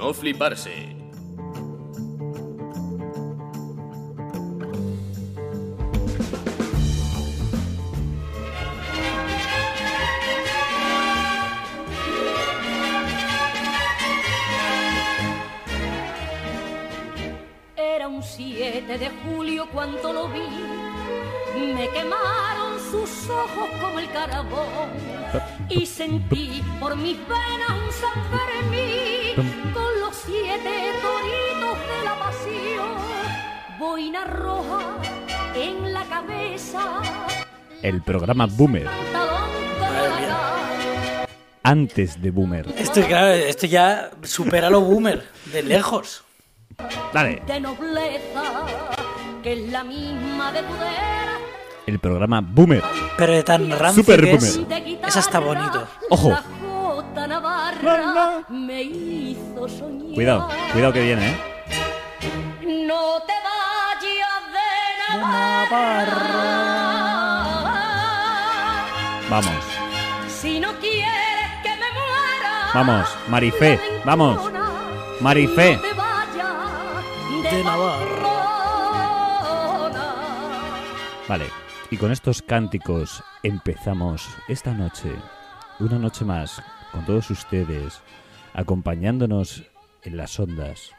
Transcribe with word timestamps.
no 0.00 0.14
fliparse. 0.14 0.96
Era 17.76 18.08
un 18.08 18.22
7 18.22 18.96
de 18.96 19.10
julio 19.22 19.68
cuando 19.70 20.12
lo 20.14 20.28
vi. 20.28 20.40
Me 21.74 21.88
quemaron 21.90 22.69
sus 22.90 23.30
ojos 23.30 23.68
como 23.80 23.98
el 23.98 24.10
carbón. 24.10 24.90
Y 25.68 25.86
sentí 25.86 26.62
por 26.80 26.96
mis 26.96 27.16
venas 27.18 27.70
un 27.70 27.92
San 27.92 28.18
Fermín 28.30 29.72
con 29.72 30.00
los 30.00 30.16
siete 30.16 30.92
toritos 31.00 31.78
de 31.88 32.04
la 32.04 32.18
pasión. 32.18 32.90
Boina 33.78 34.24
roja 34.24 34.80
en 35.54 35.92
la 35.92 36.04
cabeza. 36.04 37.00
El 37.82 38.02
programa 38.02 38.46
Boomer, 38.46 38.88
antes 41.62 42.20
de 42.20 42.30
Boomer. 42.30 42.66
Esto, 42.76 43.00
claro, 43.06 43.28
esto 43.28 43.66
ya 43.66 44.10
supera 44.22 44.68
lo 44.68 44.80
boomer, 44.80 45.26
de 45.52 45.62
lejos. 45.62 46.24
Dale, 47.12 47.42
de 47.46 47.60
nobleza, 47.60 48.66
que 49.42 49.52
es 49.52 49.70
la 49.70 49.84
misma 49.84 50.52
de 50.52 50.62
pudera. 50.62 51.29
El 51.90 51.98
programa 51.98 52.40
Boomer. 52.40 52.82
Pero 53.16 53.32
de 53.32 53.42
tan 53.42 53.70
rancio 53.70 54.02
Super 54.02 54.22
que 54.24 54.32
es, 54.32 54.58
boomer. 54.58 54.98
esa 55.06 55.20
está 55.20 55.38
bonito. 55.40 55.86
Ojo. 56.10 56.36
Cuidado, 60.14 60.48
cuidado 60.72 60.92
que 60.92 61.02
viene, 61.02 61.30
¿eh? 61.30 61.36
No 62.86 63.20
te 63.26 63.32
vayas 63.44 64.42
de 64.52 64.68
Navarra. 65.20 66.40
Vamos, 69.30 69.64
Si 70.28 70.60
no 70.60 70.68
quieres 70.80 71.50
que 71.62 71.70
me 71.70 71.76
muera. 71.92 72.70
vamos, 72.74 73.08
Marifé, 73.28 73.80
vamos. 74.04 74.50
Marifé. 75.20 75.76
No 75.76 75.82
te 75.82 75.92
vayas 75.94 77.44
de, 77.44 77.50
De 77.56 77.64
Navarra. 77.64 78.30
Vale, 81.28 81.46
y 81.90 81.96
con 81.96 82.12
estos 82.12 82.42
cánticos 82.42 83.22
empezamos 83.42 84.28
esta 84.48 84.72
noche, 84.72 85.10
una 85.80 85.98
noche 85.98 86.24
más, 86.24 86.62
con 86.92 87.04
todos 87.04 87.30
ustedes, 87.30 88.00
acompañándonos 88.54 89.64
en 90.02 90.16
las 90.16 90.38
ondas. 90.38 90.90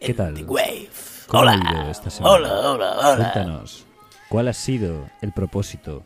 ¿Qué 0.00 0.14
tal? 0.14 0.44
¿Cómo 0.44 0.58
ha 0.58 1.52
Hola. 1.54 1.70
ido 1.72 1.90
esta 1.90 2.10
semana? 2.10 2.34
Hola, 2.34 2.52
hola, 2.70 2.92
hola. 2.98 3.16
Cuéntanos, 3.16 3.86
¿cuál 4.28 4.48
ha 4.48 4.52
sido 4.52 5.08
el 5.20 5.32
propósito, 5.32 6.02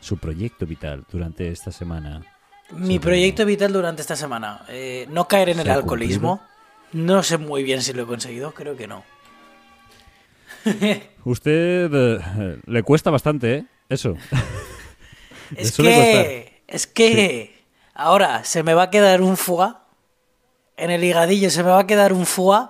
su 0.00 0.18
proyecto 0.18 0.66
vital 0.66 1.04
durante 1.10 1.50
esta 1.50 1.72
semana? 1.72 2.22
Mi 2.72 2.98
proyecto 2.98 3.46
vital 3.46 3.72
durante 3.72 4.02
esta 4.02 4.16
semana. 4.16 4.64
eh, 4.68 5.06
no 5.10 5.26
caer 5.26 5.48
en 5.48 5.56
¿Se 5.56 5.62
el 5.62 5.70
ha 5.70 5.74
alcoholismo. 5.74 6.42
No 6.92 7.22
sé 7.22 7.38
muy 7.38 7.62
bien 7.62 7.82
si 7.82 7.92
lo 7.94 8.02
he 8.02 8.06
conseguido, 8.06 8.52
creo 8.52 8.76
que 8.76 8.86
no. 8.86 9.04
Usted 11.24 11.90
eh, 11.92 12.58
le 12.66 12.82
cuesta 12.82 13.10
bastante, 13.10 13.54
¿eh? 13.54 13.64
Eso. 13.88 14.14
Es 15.56 15.76
que, 15.76 16.62
es 16.66 16.86
que 16.86 17.54
ahora 17.94 18.44
se 18.44 18.62
me 18.62 18.74
va 18.74 18.84
a 18.84 18.90
quedar 18.90 19.22
un 19.22 19.36
foie. 19.36 19.72
En 20.76 20.90
el 20.90 21.02
higadillo 21.02 21.50
se 21.50 21.62
me 21.64 21.70
va 21.70 21.80
a 21.80 21.86
quedar 21.86 22.12
un 22.12 22.26
foie 22.26 22.68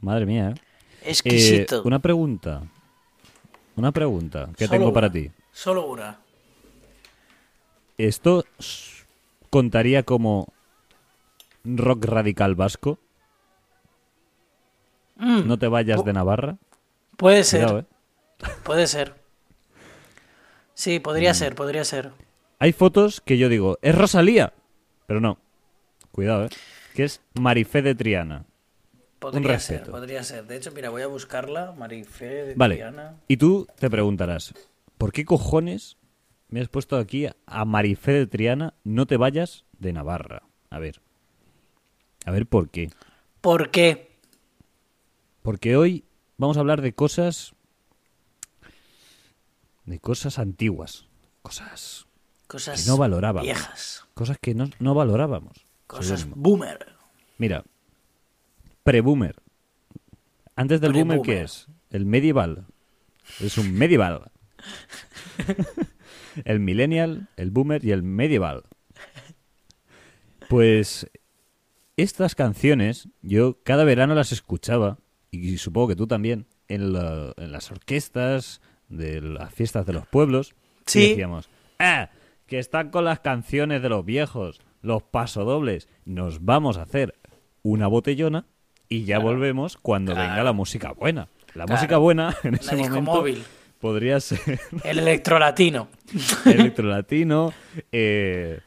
Madre 0.00 0.26
mía, 0.26 0.50
¿eh? 0.50 0.54
Eh, 1.02 1.10
exquisito. 1.10 1.82
una 1.84 1.98
pregunta. 1.98 2.62
Una 3.76 3.92
pregunta 3.92 4.48
que 4.56 4.66
Solo 4.66 4.78
tengo 4.78 4.92
para 4.92 5.10
ti. 5.10 5.30
Solo 5.52 5.86
una. 5.86 6.18
¿Esto 7.98 8.44
contaría 9.50 10.02
como 10.02 10.46
rock 11.64 12.04
radical 12.06 12.54
vasco? 12.54 12.98
Mm, 15.20 15.46
No 15.46 15.58
te 15.58 15.68
vayas 15.68 16.04
de 16.04 16.12
Navarra. 16.12 16.56
puede 17.16 17.44
ser, 17.44 17.68
¿eh? 17.70 17.84
puede 18.64 18.86
ser. 18.86 19.14
Sí, 20.74 20.98
Mm. 20.98 21.02
podría 21.02 21.34
ser, 21.34 21.54
podría 21.54 21.84
ser. 21.84 22.10
Hay 22.58 22.72
fotos 22.72 23.20
que 23.20 23.36
yo 23.38 23.48
digo, 23.50 23.78
es 23.82 23.94
Rosalía. 23.94 24.54
Pero 25.06 25.20
no. 25.20 25.38
Cuidado, 26.12 26.46
¿eh? 26.46 26.48
Que 26.94 27.04
es 27.04 27.20
Marifé 27.38 27.82
de 27.82 27.94
Triana. 27.94 28.44
Podría 29.18 29.58
ser, 29.58 29.76
respeto. 29.78 29.90
podría 29.92 30.22
ser. 30.24 30.46
De 30.46 30.56
hecho, 30.56 30.72
mira, 30.72 30.88
voy 30.88 31.02
a 31.02 31.06
buscarla, 31.06 31.72
Marifé 31.72 32.24
de 32.46 32.54
Vale. 32.54 32.76
Triana. 32.76 33.16
Y 33.28 33.36
tú 33.36 33.66
te 33.78 33.90
preguntarás, 33.90 34.54
¿por 34.96 35.12
qué 35.12 35.26
cojones 35.26 35.98
me 36.48 36.60
has 36.60 36.68
puesto 36.68 36.96
aquí 36.96 37.26
a 37.46 37.64
Marifé 37.66 38.12
de 38.12 38.26
Triana, 38.26 38.72
no 38.82 39.04
te 39.06 39.18
vayas 39.18 39.66
de 39.78 39.92
Navarra? 39.92 40.42
A 40.70 40.78
ver. 40.78 41.02
A 42.24 42.30
ver 42.30 42.46
por 42.46 42.70
qué. 42.70 42.88
¿Por 43.42 43.70
qué? 43.70 44.09
Porque 45.42 45.76
hoy 45.76 46.04
vamos 46.36 46.56
a 46.56 46.60
hablar 46.60 46.82
de 46.82 46.92
cosas. 46.94 47.54
de 49.84 49.98
cosas 49.98 50.38
antiguas. 50.38 51.06
Cosas. 51.42 52.06
Cosas 52.46 52.84
Que 52.84 52.90
no 52.90 52.96
valorábamos. 52.96 53.44
viejas. 53.46 54.04
Cosas 54.14 54.38
que 54.40 54.54
no, 54.54 54.70
no 54.78 54.94
valorábamos. 54.94 55.64
Cosas 55.86 56.28
boomer. 56.28 56.94
Mira. 57.38 57.64
Pre-boomer. 58.84 59.36
Antes 60.56 60.80
del 60.80 60.92
boomer, 60.92 61.18
¿qué 61.18 61.22
Pre-boomer. 61.22 61.44
es? 61.44 61.66
El 61.90 62.06
medieval. 62.06 62.66
Es 63.40 63.56
un 63.58 63.72
medieval. 63.72 64.30
el 66.44 66.60
millennial, 66.60 67.28
el 67.36 67.50
boomer 67.50 67.84
y 67.84 67.92
el 67.92 68.02
medieval. 68.02 68.64
Pues 70.48 71.08
estas 71.96 72.34
canciones 72.34 73.08
yo 73.22 73.58
cada 73.62 73.84
verano 73.84 74.14
las 74.14 74.32
escuchaba 74.32 74.98
y 75.30 75.58
supongo 75.58 75.88
que 75.88 75.96
tú 75.96 76.06
también 76.06 76.46
en, 76.68 76.92
la- 76.92 77.32
en 77.36 77.52
las 77.52 77.70
orquestas 77.70 78.60
de 78.88 79.20
las 79.20 79.52
fiestas 79.54 79.86
de 79.86 79.92
los 79.92 80.06
pueblos 80.06 80.54
Sí. 80.86 81.10
decíamos 81.10 81.48
ah 81.78 82.10
que 82.46 82.58
están 82.58 82.90
con 82.90 83.04
las 83.04 83.20
canciones 83.20 83.80
de 83.82 83.88
los 83.88 84.04
viejos 84.04 84.60
los 84.82 85.02
pasodobles 85.02 85.88
nos 86.04 86.44
vamos 86.44 86.78
a 86.78 86.82
hacer 86.82 87.14
una 87.62 87.86
botellona 87.86 88.46
y 88.88 89.04
ya 89.04 89.18
volvemos 89.20 89.76
cuando 89.76 90.14
venga 90.16 90.42
la 90.42 90.52
música 90.52 90.92
buena 90.92 91.28
la 91.54 91.64
Claro. 91.64 91.72
música 91.72 91.96
buena 91.98 92.36
en 92.44 92.54
ese 92.54 92.76
momento 92.76 93.02
móvil. 93.02 93.42
podría 93.80 94.18
ser 94.20 94.58
El 94.84 94.98
electrolatino. 95.00 95.88
electrolatino, 96.46 97.52
eh, 97.92 98.60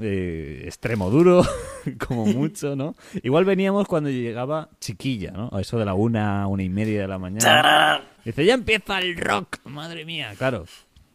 eh, 0.00 0.62
extremo 0.64 1.10
duro, 1.10 1.42
como 2.06 2.26
mucho, 2.26 2.76
¿no? 2.76 2.94
Igual 3.22 3.44
veníamos 3.44 3.86
cuando 3.86 4.10
llegaba 4.10 4.68
chiquilla, 4.80 5.32
¿no? 5.32 5.50
A 5.52 5.60
eso 5.60 5.78
de 5.78 5.84
la 5.84 5.94
una, 5.94 6.46
una 6.46 6.62
y 6.62 6.68
media 6.68 7.02
de 7.02 7.08
la 7.08 7.18
mañana. 7.18 8.02
Dice, 8.24 8.44
ya 8.44 8.54
empieza 8.54 8.98
el 8.98 9.16
rock, 9.16 9.58
madre 9.64 10.04
mía, 10.04 10.34
claro. 10.36 10.66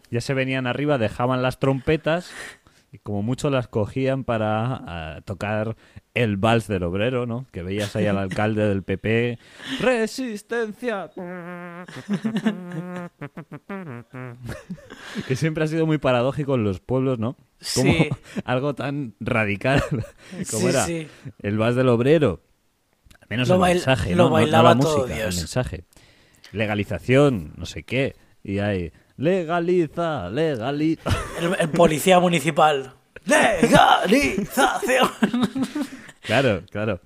Ya 0.10 0.22
se 0.22 0.34
venían 0.34 0.68
arriba, 0.68 0.98
dejaban 0.98 1.42
las 1.42 1.60
trompetas 1.60 2.32
y 2.92 3.00
como 3.00 3.24
mucho 3.24 3.50
las 3.50 3.68
cogían 3.68 4.24
para 4.24 5.16
ah, 5.16 5.22
tocar 5.26 5.76
el 6.14 6.38
vals 6.38 6.68
del 6.68 6.84
obrero, 6.84 7.26
¿no? 7.26 7.48
Que 7.52 7.64
veías 7.64 7.96
ahí 7.96 8.06
al 8.06 8.20
alcalde 8.20 8.68
del 8.68 8.84
PP. 8.84 9.40
¡Resistencia! 9.82 11.10
que 15.28 15.36
siempre 15.36 15.64
ha 15.64 15.68
sido 15.68 15.86
muy 15.86 15.98
paradójico 15.98 16.56
en 16.56 16.64
los 16.64 16.80
pueblos, 16.80 17.20
¿no? 17.20 17.36
Como 17.76 17.92
Sí. 17.94 18.10
algo 18.46 18.74
tan 18.76 19.14
radical 19.20 19.84
como 20.52 20.64
Sí, 20.64 20.68
era 20.68 20.86
sí. 20.86 21.08
el 21.42 21.58
vals 21.58 21.76
del 21.76 21.90
obrero. 21.90 22.42
Al 23.22 23.28
menos 23.30 23.48
Lo 23.48 23.56
el 23.56 23.62
bail- 23.62 23.76
mensaje, 23.76 24.12
lo 24.12 24.16
¿no? 24.16 24.24
No- 24.24 24.30
no 24.30 24.34
bailaba 24.34 24.74
la 24.76 24.80
todo 24.82 24.98
música, 25.00 25.16
Dios. 25.16 25.36
el 25.36 25.42
mensaje. 25.42 25.84
Legalización, 26.52 27.54
no 27.58 27.66
sé 27.66 27.84
qué. 27.84 28.16
Y 28.44 28.60
hay, 28.60 28.92
legaliza, 29.18 30.30
legaliza. 30.30 31.10
El, 31.40 31.56
el 31.60 31.70
policía 31.70 32.20
municipal. 32.20 32.94
¡Legalización! 33.26 35.10
Claro, 36.22 36.64
claro. 36.70 37.00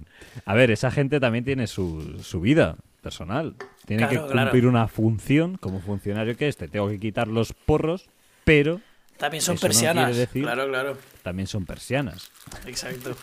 A 0.45 0.53
ver, 0.55 0.71
esa 0.71 0.89
gente 0.91 1.19
también 1.19 1.45
tiene 1.45 1.67
su, 1.67 2.19
su 2.23 2.41
vida 2.41 2.75
personal. 3.01 3.55
Tiene 3.87 4.07
Claro, 4.07 4.27
que 4.27 4.31
claro. 4.33 4.49
cumplir 4.51 4.67
una 4.67 4.87
función 4.87 5.57
como 5.57 5.79
funcionario 5.79 6.37
que 6.37 6.47
es. 6.47 6.57
Te 6.57 6.67
tengo 6.67 6.87
que 6.89 6.99
quitar 6.99 7.27
los 7.27 7.53
porros, 7.53 8.07
pero 8.43 8.79
También 9.17 9.41
son 9.41 9.55
no 9.55 9.61
persianas. 9.61 10.15
decir- 10.15 10.43
Claro, 10.43 10.67
claro. 10.67 10.97
también 11.23 11.47
son 11.47 11.65
persianas. 11.65 12.29
Exacto. 12.67 13.15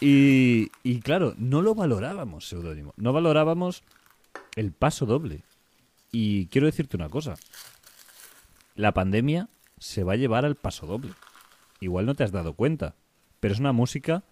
Y, 0.00 0.72
y 0.82 0.98
claro, 1.00 1.34
no 1.38 1.62
lo 1.62 1.76
valorábamos, 1.76 2.48
seudónimo. 2.48 2.92
No 2.96 3.12
valorábamos 3.12 3.84
el 4.56 4.72
paso 4.72 5.06
doble. 5.06 5.44
Y 6.10 6.46
quiero 6.48 6.66
decirte 6.66 6.96
una 6.96 7.08
cosa. 7.08 7.34
La 8.74 8.92
pandemia 8.94 9.48
se 9.78 10.02
va 10.02 10.14
a 10.14 10.16
llevar 10.16 10.44
al 10.44 10.56
paso 10.56 10.86
doble. 10.88 11.12
Igual 11.78 12.06
no 12.06 12.14
te 12.16 12.24
has 12.24 12.32
dado 12.32 12.54
cuenta, 12.54 12.96
pero 13.38 13.54
es 13.54 13.60
una 13.60 13.70
música 13.72 14.24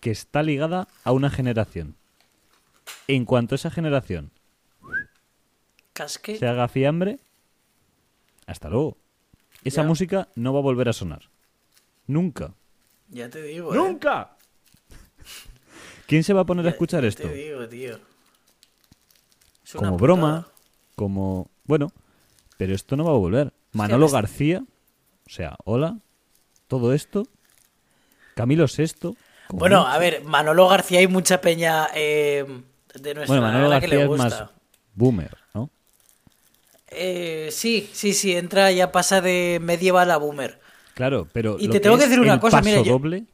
que 0.00 0.10
está 0.10 0.42
ligada 0.42 0.86
a 1.04 1.12
una 1.12 1.30
generación. 1.30 1.96
En 3.08 3.24
cuanto 3.24 3.54
esa 3.54 3.70
generación 3.70 4.30
Casque. 5.92 6.36
se 6.38 6.46
haga 6.46 6.68
fiambre, 6.68 7.18
hasta 8.46 8.68
luego. 8.68 8.96
Esa 9.64 9.82
Ya. 9.82 9.88
música 9.88 10.28
no 10.36 10.52
va 10.52 10.60
a 10.60 10.62
volver 10.62 10.88
a 10.88 10.92
sonar. 10.92 11.28
Nunca. 12.06 12.54
Ya 13.08 13.28
te 13.28 13.42
digo, 13.42 13.72
¿eh? 13.74 13.76
¡Nunca! 13.76 14.36
¿Quién 16.06 16.24
se 16.24 16.32
va 16.32 16.40
a 16.42 16.46
poner 16.46 16.66
a 16.66 16.70
escuchar 16.70 17.02
Ya 17.02 17.08
esto? 17.08 17.22
Te 17.24 17.34
digo, 17.34 17.68
tío. 17.68 17.98
Es 19.64 19.74
una 19.74 19.88
Como 19.90 19.96
putada. 19.96 19.96
broma, 19.96 20.48
como... 20.96 21.50
Bueno, 21.64 21.92
pero 22.56 22.74
esto 22.74 22.96
no 22.96 23.04
va 23.04 23.10
a 23.12 23.16
volver. 23.18 23.52
Manolo 23.72 24.06
ves- 24.06 24.12
García, 24.12 24.64
o 25.26 25.30
sea, 25.30 25.56
hola, 25.64 25.98
todo 26.66 26.92
esto, 26.94 27.26
Camilo 28.34 28.66
Sesto. 28.66 29.14
como 29.46 29.60
Bueno, 29.60 29.78
mucho. 29.80 29.90
a 29.90 29.98
ver, 29.98 30.24
Manolo 30.24 30.66
García 30.68 30.98
hay 31.00 31.06
mucha 31.06 31.40
peña 31.40 31.88
eh, 31.94 32.44
de 32.94 33.14
nuestra 33.14 33.26
Bueno, 33.40 33.42
Manolo 33.42 33.66
edad 33.72 33.80
que 33.80 33.86
García 33.86 33.98
le 33.98 34.02
es 34.04 34.08
gusta. 34.08 34.24
más 34.24 34.50
boomer, 34.94 35.36
¿no? 35.54 35.70
Eh, 36.88 37.48
sí, 37.52 37.88
sí, 37.92 38.12
sí, 38.14 38.36
entra, 38.36 38.70
ya 38.72 38.90
pasa 38.90 39.20
de 39.20 39.58
medieval 39.62 40.10
a 40.10 40.16
boomer. 40.16 40.60
Claro, 40.94 41.28
pero 41.32 41.56
Y 41.58 41.66
lo 41.66 41.72
te 41.72 41.80
tengo 41.80 41.96
que 41.96 42.04
es 42.04 42.10
decir 42.10 42.20
una 42.20 42.40
cosa, 42.40 42.58
paso 42.58 42.68
mira, 42.68 42.82
yo- 42.82 42.92
doble, 42.92 43.24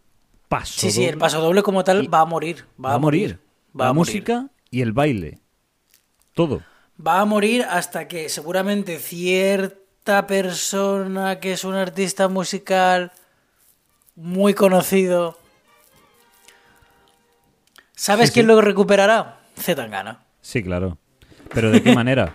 paso 0.48 0.80
Sí, 0.80 0.90
sí, 0.90 1.04
el 1.04 1.10
doble, 1.12 1.20
paso 1.20 1.40
doble 1.40 1.62
como 1.62 1.82
tal 1.84 2.12
va 2.12 2.20
a 2.20 2.24
morir. 2.26 2.64
Va, 2.82 2.90
va 2.90 2.94
a 2.96 2.98
morir. 2.98 3.38
Va 3.78 3.84
la 3.86 3.90
a 3.90 3.92
morir. 3.92 4.14
música 4.14 4.50
y 4.70 4.82
el 4.82 4.92
baile, 4.92 5.40
todo. 6.34 6.62
Va 7.04 7.20
a 7.20 7.24
morir 7.24 7.62
hasta 7.68 8.08
que 8.08 8.28
seguramente 8.28 8.98
cierta 8.98 10.26
persona 10.26 11.40
que 11.40 11.52
es 11.52 11.64
un 11.64 11.74
artista 11.74 12.28
musical 12.28 13.12
muy 14.14 14.54
conocido. 14.54 15.38
¿Sabes 17.94 18.28
Sí, 18.28 18.34
quién 18.34 18.46
sí. 18.46 18.52
lo 18.52 18.60
recuperará? 18.60 19.40
Zetangana. 19.56 20.20
Sí, 20.40 20.62
claro. 20.62 20.98
Pero 21.52 21.70
¿de 21.70 21.82
qué 21.82 21.94
manera? 21.94 22.34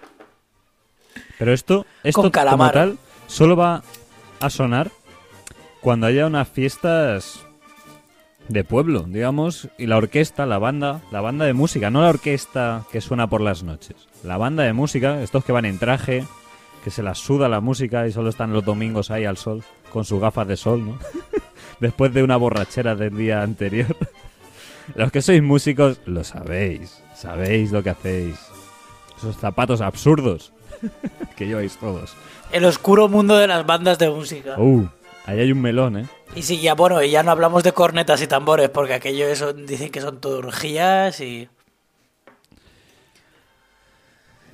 Pero 1.38 1.54
esto, 1.54 1.86
esto 2.04 2.22
Con 2.22 2.30
como 2.30 2.32
calamar. 2.32 2.74
tal 2.74 2.98
solo 3.28 3.56
va 3.56 3.84
a 4.40 4.50
sonar 4.50 4.92
cuando 5.82 6.08
haya 6.08 6.28
unas 6.28 6.48
fiestas 6.48 7.40
de 8.48 8.64
pueblo, 8.64 9.04
digamos, 9.08 9.70
y 9.78 9.88
la 9.88 9.98
orquesta, 9.98 10.46
la 10.46 10.58
banda, 10.60 11.02
la 11.12 11.22
banda 11.22 11.46
de 11.46 11.54
música, 11.54 11.90
no 11.90 12.02
la 12.02 12.10
orquesta 12.10 12.84
que 12.92 13.02
suena 13.02 13.28
por 13.28 13.42
las 13.42 13.64
noches. 13.64 13.96
La 14.24 14.38
banda 14.38 14.64
de 14.64 14.74
música, 14.74 15.22
estos 15.22 15.46
que 15.46 15.52
van 15.52 15.66
en 15.66 15.80
traje, 15.80 16.26
que 16.84 16.92
se 16.92 17.02
las 17.02 17.18
suda 17.20 17.48
la 17.50 17.62
música 17.62 18.08
y 18.08 18.12
solo 18.12 18.30
están 18.30 18.52
los 18.54 18.66
domingos 18.66 19.10
ahí 19.10 19.26
al 19.26 19.38
sol, 19.38 19.64
con 19.92 20.04
sus 20.06 20.20
gafas 20.20 20.48
de 20.48 20.58
sol, 20.58 20.86
¿no? 20.86 21.00
Después 21.80 22.14
de 22.14 22.24
una 22.24 22.38
borrachera 22.38 22.96
del 22.96 23.16
día 23.16 23.42
anterior. 23.42 23.96
Los 24.96 25.12
que 25.12 25.22
sois 25.22 25.42
músicos 25.42 26.00
lo 26.06 26.24
sabéis, 26.24 27.02
sabéis 27.16 27.72
lo 27.72 27.84
que 27.84 27.92
hacéis. 27.92 28.38
Esos 29.18 29.38
zapatos 29.38 29.82
absurdos 29.82 30.52
que 31.36 31.48
lleváis 31.48 31.78
todos. 31.78 32.16
El 32.52 32.66
oscuro 32.66 33.08
mundo 33.08 33.38
de 33.38 33.48
las 33.48 33.66
bandas 33.66 33.98
de 34.00 34.10
música. 34.10 34.56
Uh, 34.58 34.88
ahí 35.26 35.40
hay 35.40 35.52
un 35.52 35.62
melón, 35.62 35.98
¿eh? 35.98 36.06
Y 36.36 36.44
sí, 36.44 36.60
ya 36.60 36.76
bueno, 36.76 37.02
y 37.04 37.12
ya 37.12 37.24
no 37.24 37.32
hablamos 37.32 37.64
de 37.64 37.74
cornetas 37.74 38.22
y 38.22 38.28
tambores, 38.28 38.70
porque 38.70 38.94
aquello 38.94 39.28
eso 39.28 39.54
dicen 39.54 39.92
que 39.92 40.02
son 40.02 40.20
todo 40.20 40.40
orgías 40.40 41.20
y... 41.20 41.50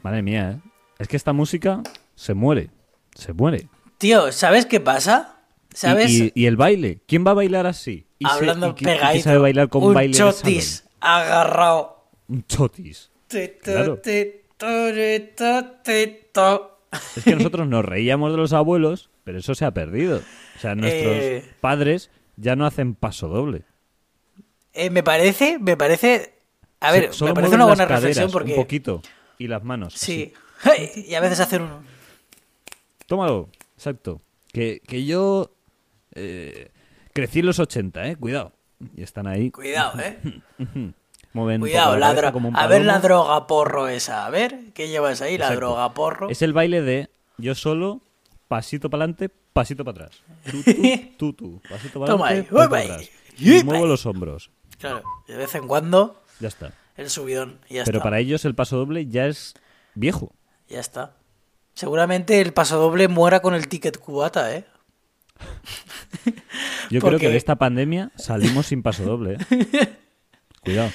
Madre 0.04 0.22
mía, 0.22 0.52
¿eh? 0.52 0.70
Es 1.00 1.08
que 1.08 1.18
esta 1.18 1.34
música 1.34 1.82
se 2.16 2.34
muere, 2.34 2.70
se 3.14 3.34
muere. 3.34 3.70
Tío, 3.98 4.32
¿sabes 4.32 4.66
qué 4.66 4.80
pasa? 4.80 5.37
¿Sabes? 5.78 6.10
Y, 6.12 6.32
y 6.34 6.46
el 6.48 6.56
baile, 6.58 7.00
¿quién 7.08 7.26
va 7.26 7.32
a 7.32 7.36
bailar 7.36 7.68
así? 7.68 8.08
Y 8.20 8.26
se- 8.26 8.32
Hablando 8.32 8.74
quién 8.76 8.90
pegadito. 8.92 9.24
sabe 9.24 9.38
bailar 9.38 9.70
con 9.70 9.84
un 9.84 9.94
baile 9.94 10.14
chotis 10.14 10.86
agarrado. 11.00 12.04
Un 12.28 12.44
chotis. 12.48 13.12
Claro. 13.62 14.02
Es 17.16 17.24
que 17.24 17.36
nosotros 17.36 17.68
nos 17.68 17.86
reíamos 17.86 18.32
de 18.32 18.38
los 18.38 18.54
abuelos, 18.54 19.10
pero 19.24 19.38
eso 19.40 19.54
se 19.56 19.66
ha 19.66 19.72
perdido. 19.72 20.22
O 20.56 20.60
sea, 20.60 20.74
nuestros 20.76 21.14
Eh. 21.16 21.46
padres 21.62 22.10
ya 22.38 22.56
no 22.56 22.66
hacen 22.66 22.96
paso 22.96 23.28
doble. 23.28 23.64
Eh, 24.74 24.90
me 24.90 25.04
parece, 25.04 25.60
me 25.60 25.78
parece... 25.78 26.34
A 26.80 26.92
ver, 26.92 27.10
me 27.22 27.34
parece 27.34 27.56
una 27.56 27.66
buena 27.66 27.88
caderas 27.88 28.02
reflexión 28.04 28.32
porque... 28.32 28.52
Un 28.54 28.58
poquito. 28.58 29.02
Y 29.38 29.48
las 29.48 29.64
manos. 29.64 29.94
Sí. 29.96 30.34
así. 30.64 31.06
Y 31.08 31.14
a 31.16 31.20
veces 31.20 31.40
hacer 31.40 31.62
un... 31.62 31.70
Tómalo, 33.08 33.50
exacto. 33.76 34.22
Que, 34.52 34.82
que 34.88 35.06
yo 35.06 35.52
eh, 36.18 36.72
crecí 37.14 37.40
en 37.40 37.46
los 37.46 37.60
80, 37.60 38.08
¿eh? 38.08 38.16
Cuidado. 38.16 38.54
Y 38.96 39.04
están 39.04 39.28
ahí. 39.28 39.52
Cuidado, 39.52 40.00
eh. 40.00 40.20
Mueven 41.34 41.62
un 41.62 41.68
Cuidado, 41.68 41.98
la 41.98 42.32
como 42.32 42.50
un 42.50 42.56
A 42.56 42.68
ver 42.68 42.86
la 42.86 43.00
droga 43.00 43.48
porro 43.48 43.88
esa. 43.88 44.26
A 44.26 44.30
ver, 44.30 44.58
¿qué 44.74 44.88
llevas 44.88 45.22
ahí? 45.22 45.38
La 45.38 45.54
droga 45.54 45.94
porro. 45.94 46.30
Es 46.30 46.42
el 46.42 46.54
baile 46.54 46.82
de 46.82 47.10
yo 47.38 47.54
solo, 47.54 48.02
pasito 48.48 48.90
para 48.90 49.04
adelante, 49.04 49.30
pasito 49.54 49.84
para 49.86 50.06
atrás. 50.06 50.22
Tú, 50.50 50.64
tú, 50.64 50.74
tú, 51.18 51.34
tú. 51.34 51.62
Pasito 51.70 52.00
para 52.00 52.12
Toma 52.12 52.28
adelante, 52.28 52.52
pasito 52.52 52.70
para 52.70 52.84
atrás. 52.84 53.10
Y 53.38 53.64
muevo 53.64 53.86
los 53.86 54.06
hombros. 54.06 54.50
Claro, 54.80 55.04
de 55.28 55.38
vez 55.38 55.54
en 55.56 55.68
cuando 55.68 56.22
Ya 56.40 56.48
está. 56.48 56.72
el 56.96 57.10
subidón. 57.10 57.60
Ya 57.70 57.84
Pero 57.84 57.98
está. 58.00 58.04
para 58.04 58.20
ellos 58.20 58.46
el 58.46 58.56
paso 58.56 58.78
doble 58.78 59.08
ya 59.08 59.28
es 59.28 59.54
viejo. 59.96 60.34
Ya 60.70 60.80
está. 60.80 61.14
Seguramente 61.74 62.42
el 62.42 62.54
paso 62.54 62.78
doble 62.80 63.08
muera 63.08 63.42
con 63.42 63.54
el 63.54 63.68
ticket 63.68 64.00
cubata, 64.00 64.56
¿eh? 64.56 64.66
Yo 66.90 67.02
creo 67.02 67.20
que 67.20 67.30
de 67.30 67.38
esta 67.38 67.56
pandemia 67.56 68.12
salimos 68.16 68.68
sin 68.68 68.82
paso 68.84 69.04
doble. 69.04 69.38
¿eh? 69.50 69.98
Cuidado. 70.64 70.92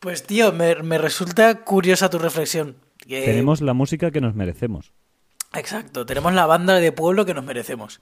Pues 0.00 0.22
tío, 0.24 0.52
me, 0.52 0.76
me 0.76 0.98
resulta 0.98 1.62
curiosa 1.64 2.08
tu 2.10 2.18
reflexión. 2.18 2.76
Que- 2.98 3.24
Tenemos 3.24 3.60
la 3.60 3.74
música 3.74 4.10
que 4.10 4.20
nos 4.20 4.34
merecemos. 4.34 4.92
Exacto, 5.54 6.04
tenemos 6.06 6.34
la 6.34 6.46
banda 6.46 6.74
de 6.74 6.92
pueblo 6.92 7.24
que 7.24 7.34
nos 7.34 7.44
merecemos. 7.44 8.00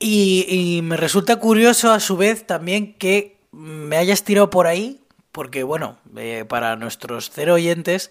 Y, 0.00 0.46
y 0.48 0.82
me 0.82 0.96
resulta 0.96 1.36
curioso 1.36 1.92
a 1.92 2.00
su 2.00 2.16
vez 2.16 2.46
también 2.46 2.94
que 2.94 3.38
me 3.52 3.96
hayas 3.96 4.22
tirado 4.24 4.50
por 4.50 4.66
ahí, 4.66 5.00
porque 5.32 5.62
bueno, 5.62 5.98
eh, 6.16 6.44
para 6.48 6.76
nuestros 6.76 7.30
cero 7.30 7.54
oyentes, 7.54 8.10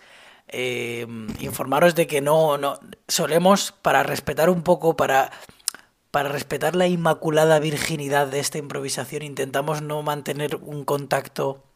eh, 0.50 1.06
informaros 1.40 1.96
de 1.96 2.08
que 2.08 2.22
no, 2.22 2.58
no 2.58 2.80
solemos, 3.08 3.74
para 3.82 4.04
respetar 4.04 4.50
un 4.50 4.64
poco, 4.64 4.96
para, 4.98 5.32
para 6.12 6.30
respetar 6.30 6.76
la 6.76 6.88
inmaculada 6.88 7.60
virginidad 7.60 8.28
de 8.28 8.40
esta 8.40 8.58
improvisación, 8.58 9.24
intentamos 9.24 9.82
no 9.82 10.02
mantener 10.04 10.56
un 10.58 10.86
contacto 10.86 11.68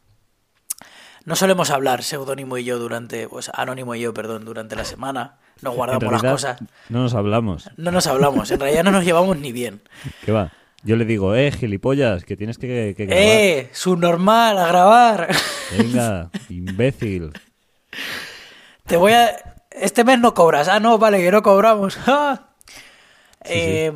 no 1.24 1.36
solemos 1.36 1.70
hablar, 1.70 2.02
Seudónimo 2.02 2.58
y 2.58 2.64
yo, 2.64 2.78
durante, 2.78 3.28
pues 3.28 3.50
Anónimo 3.54 3.94
y 3.94 4.00
yo, 4.00 4.12
perdón, 4.12 4.44
durante 4.44 4.74
la 4.74 4.84
semana. 4.84 5.38
Nos 5.60 5.76
guardamos 5.76 6.12
las 6.12 6.22
cosas. 6.22 6.60
no 6.88 7.02
nos 7.02 7.14
hablamos. 7.14 7.70
No 7.76 7.92
nos 7.92 8.06
hablamos, 8.08 8.50
en 8.50 8.58
realidad 8.58 8.82
no 8.82 8.90
nos 8.90 9.04
llevamos 9.04 9.36
ni 9.38 9.52
bien. 9.52 9.82
¿Qué 10.24 10.32
va? 10.32 10.50
Yo 10.82 10.96
le 10.96 11.04
digo, 11.04 11.36
eh, 11.36 11.52
gilipollas, 11.52 12.24
que 12.24 12.36
tienes 12.36 12.58
que, 12.58 12.94
que 12.96 13.06
grabar. 13.06 13.24
¡Eh! 13.24 13.70
Subnormal, 13.72 14.58
a 14.58 14.66
grabar. 14.66 15.28
Venga, 15.78 16.30
imbécil. 16.48 17.32
Te 18.86 18.96
voy 18.96 19.12
a. 19.12 19.30
Este 19.70 20.02
mes 20.02 20.18
no 20.18 20.34
cobras. 20.34 20.66
Ah, 20.66 20.80
no, 20.80 20.98
vale, 20.98 21.18
que 21.18 21.30
no 21.30 21.42
cobramos. 21.42 21.98
Ah. 22.08 22.48
Eh, 23.44 23.92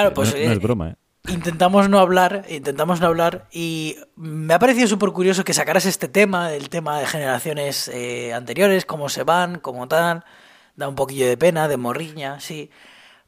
claro, 0.00 0.14
pues. 0.14 0.32
no, 0.32 0.40
no 0.40 0.52
es 0.52 0.58
eh, 0.58 0.60
broma, 0.60 0.90
¿eh? 0.90 0.96
Intentamos 1.28 1.88
no 1.88 1.98
hablar, 1.98 2.44
intentamos 2.48 3.00
no 3.00 3.06
hablar 3.08 3.48
y 3.50 3.96
me 4.14 4.54
ha 4.54 4.58
parecido 4.60 4.86
súper 4.86 5.10
curioso 5.10 5.42
que 5.42 5.54
sacaras 5.54 5.84
este 5.86 6.06
tema, 6.08 6.52
el 6.52 6.68
tema 6.68 7.00
de 7.00 7.06
generaciones 7.06 7.88
eh, 7.88 8.32
anteriores, 8.32 8.86
cómo 8.86 9.08
se 9.08 9.24
van, 9.24 9.58
cómo 9.58 9.88
tal, 9.88 10.24
da 10.76 10.88
un 10.88 10.94
poquillo 10.94 11.26
de 11.26 11.36
pena, 11.36 11.66
de 11.66 11.76
morriña, 11.76 12.38
sí. 12.38 12.70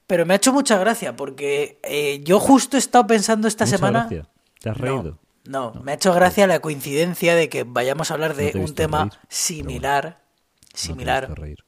Pero 0.07 0.27
me 0.27 0.35
ha 0.35 0.37
hecho 0.37 0.53
mucha 0.53 0.79
gracia 0.79 1.17
porque 1.17 1.81
eh, 1.83 2.21
yo 2.23 2.39
justo 2.39 2.77
he 2.77 2.81
estado 2.81 3.07
pensando 3.07 3.49
esta 3.49 3.65
Mucha 3.65 3.77
semana... 3.77 3.99
gracia. 4.09 4.29
¿Te 4.61 4.71
has 4.71 4.79
No, 4.79 4.85
reído? 4.85 5.19
No, 5.45 5.73
me 5.83 5.93
ha 5.93 5.95
hecho 5.97 6.15
gracia 6.15 6.47
la 6.47 6.61
coincidencia 6.61 7.35
de 7.35 7.49
que 7.49 7.65
vayamos 7.65 8.11
a 8.11 8.15
hablar 8.15 8.35
de 8.37 8.47
No 8.47 8.53
te 8.53 8.59
un 8.59 8.75
tema 8.75 8.99
reír, 9.05 9.13
similar, 9.29 10.05
No 10.05 10.69
te 10.69 10.77
he 10.77 10.79
similar 10.79 11.27
visto 11.27 11.43
reír. 11.43 11.65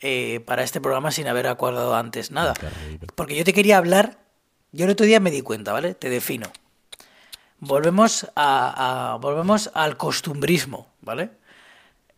Eh, 0.00 0.40
para 0.40 0.62
este 0.62 0.80
programa 0.80 1.10
sin 1.10 1.26
haber 1.28 1.46
acordado 1.46 1.94
antes 1.94 2.30
nada. 2.30 2.54
Porque 3.14 3.36
yo 3.36 3.44
te 3.44 3.52
quería 3.52 3.78
hablar, 3.78 4.18
yo 4.72 4.84
el 4.84 4.90
otro 4.90 5.06
día 5.06 5.20
me 5.20 5.30
di 5.30 5.40
cuenta, 5.42 5.72
¿vale? 5.72 5.94
Te 5.94 6.08
defino. 6.10 6.48
Volvemos, 7.60 8.26
a, 8.34 9.12
a- 9.12 9.16
volvemos 9.16 9.70
al 9.74 9.96
costumbrismo, 9.96 10.88
¿vale? 11.00 11.30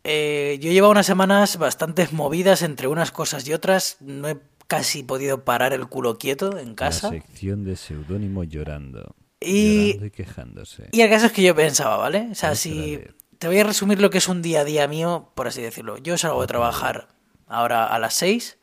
Eh, 0.03 0.57
yo 0.61 0.71
llevo 0.71 0.89
unas 0.89 1.05
semanas 1.05 1.57
bastante 1.57 2.07
movidas 2.11 2.61
entre 2.61 2.87
unas 2.87 3.11
cosas 3.11 3.47
y 3.47 3.53
otras. 3.53 3.97
No 3.99 4.27
he 4.29 4.37
casi 4.67 5.03
podido 5.03 5.45
parar 5.45 5.73
el 5.73 5.87
culo 5.87 6.17
quieto 6.17 6.57
en 6.57 6.75
casa. 6.75 7.07
La 7.07 7.13
sección 7.13 7.63
de 7.63 7.75
seudónimo 7.75 8.43
llorando. 8.43 9.15
Y- 9.39 9.87
Llorando 9.93 10.05
y 10.07 10.11
quejándose. 10.11 10.89
Y 10.91 11.01
el 11.01 11.09
caso 11.09 11.27
es 11.27 11.31
que 11.31 11.43
yo 11.43 11.55
pensaba, 11.55 11.97
¿vale? 11.97 12.27
O 12.31 12.35
sea, 12.35 12.49
Otra 12.49 12.55
si 12.55 12.97
vez. 12.97 13.13
te 13.37 13.47
voy 13.47 13.59
a 13.59 13.63
resumir 13.63 14.01
lo 14.01 14.09
que 14.09 14.17
es 14.17 14.27
un 14.27 14.41
día 14.41 14.61
a 14.61 14.63
día 14.65 14.87
mío, 14.87 15.31
por 15.35 15.47
así 15.47 15.61
decirlo. 15.61 15.97
Yo 15.97 16.17
salgo 16.17 16.41
de 16.41 16.47
trabajar 16.47 17.07
ahora 17.47 17.87
a 17.87 17.99
las 17.99 18.13
6, 18.15 18.57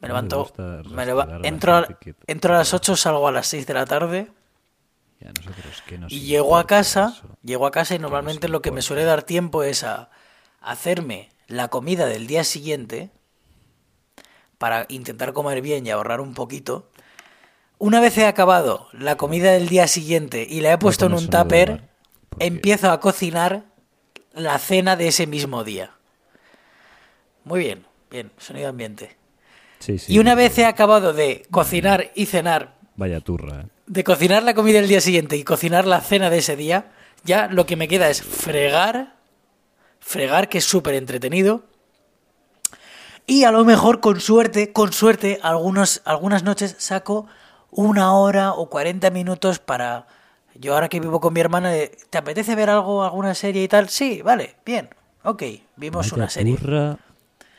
me 0.00 0.08
levanto, 0.08 0.52
me 0.90 1.06
leva- 1.06 1.40
entro, 1.42 1.74
a, 1.74 1.88
entro 2.26 2.54
a 2.54 2.58
las 2.58 2.74
8, 2.74 2.96
salgo 2.96 3.28
a 3.28 3.32
las 3.32 3.46
6 3.48 3.66
de 3.66 3.74
la 3.74 3.86
tarde, 3.86 4.30
Y 5.20 5.26
a 5.26 5.32
nosotros, 5.32 5.82
¿qué 5.86 5.98
nos 5.98 6.12
Y 6.12 6.20
llego 6.20 6.56
a 6.56 6.66
casa, 6.66 7.14
eso? 7.18 7.36
llego 7.42 7.66
a 7.66 7.70
casa 7.70 7.94
y 7.94 7.98
normalmente 7.98 8.48
lo 8.48 8.62
que 8.62 8.70
me 8.70 8.82
suele 8.82 9.04
dar 9.04 9.22
tiempo 9.24 9.62
es 9.64 9.82
a 9.84 10.10
hacerme 10.60 11.30
la 11.48 11.68
comida 11.68 12.06
del 12.06 12.26
día 12.26 12.44
siguiente 12.44 13.10
para 14.58 14.86
intentar 14.88 15.32
comer 15.32 15.60
bien 15.62 15.86
y 15.86 15.90
ahorrar 15.90 16.20
un 16.20 16.34
poquito. 16.34 16.90
Una 17.78 18.00
vez 18.00 18.18
he 18.18 18.26
acabado 18.26 18.88
la 18.92 19.16
comida 19.16 19.52
del 19.52 19.68
día 19.68 19.86
siguiente 19.88 20.46
y 20.48 20.60
la 20.60 20.72
he 20.72 20.78
puesto 20.78 21.06
en 21.06 21.14
un 21.14 21.28
tupper, 21.30 21.88
empiezo 22.40 22.90
a 22.90 23.00
cocinar 23.00 23.64
la 24.32 24.58
cena 24.58 24.96
de 24.96 25.08
ese 25.08 25.26
mismo 25.26 25.64
día. 25.64 25.92
Muy 27.44 27.60
bien, 27.60 27.86
bien, 28.10 28.30
sonido 28.38 28.68
ambiente. 28.68 29.16
Sí, 29.78 29.98
sí, 29.98 30.12
y 30.12 30.18
una 30.18 30.34
vez 30.34 30.58
he 30.58 30.66
acabado 30.66 31.12
de 31.12 31.46
cocinar 31.50 32.10
y 32.14 32.26
cenar 32.26 32.74
Vaya 32.96 33.20
turra. 33.20 33.60
¿eh? 33.60 33.66
de 33.86 34.04
cocinar 34.04 34.42
la 34.42 34.54
comida 34.54 34.80
del 34.80 34.88
día 34.88 35.00
siguiente 35.00 35.36
y 35.36 35.44
cocinar 35.44 35.86
la 35.86 36.00
cena 36.00 36.28
de 36.30 36.38
ese 36.38 36.56
día, 36.56 36.90
ya 37.24 37.46
lo 37.48 37.64
que 37.64 37.76
me 37.76 37.88
queda 37.88 38.10
es 38.10 38.22
fregar, 38.22 39.14
fregar, 40.00 40.48
que 40.48 40.58
es 40.58 40.64
súper 40.64 40.94
entretenido. 40.94 41.62
Y 43.26 43.44
a 43.44 43.50
lo 43.50 43.64
mejor, 43.64 44.00
con 44.00 44.20
suerte, 44.20 44.72
con 44.72 44.92
suerte, 44.92 45.38
algunos, 45.42 46.02
algunas 46.04 46.42
noches 46.42 46.74
saco 46.78 47.26
una 47.70 48.14
hora 48.14 48.52
o 48.52 48.68
40 48.68 49.10
minutos 49.10 49.58
para... 49.58 50.06
Yo 50.54 50.74
ahora 50.74 50.88
que 50.88 50.98
vivo 50.98 51.20
con 51.20 51.32
mi 51.34 51.40
hermana, 51.40 51.72
¿te 52.10 52.18
apetece 52.18 52.54
ver 52.56 52.68
algo, 52.70 53.04
alguna 53.04 53.34
serie 53.34 53.62
y 53.62 53.68
tal? 53.68 53.88
Sí, 53.90 54.22
vale, 54.22 54.56
bien, 54.66 54.88
ok, 55.22 55.42
vimos 55.76 56.06
Vaya 56.10 56.16
una 56.16 56.30
serie. 56.30 56.56
turra. 56.56 56.96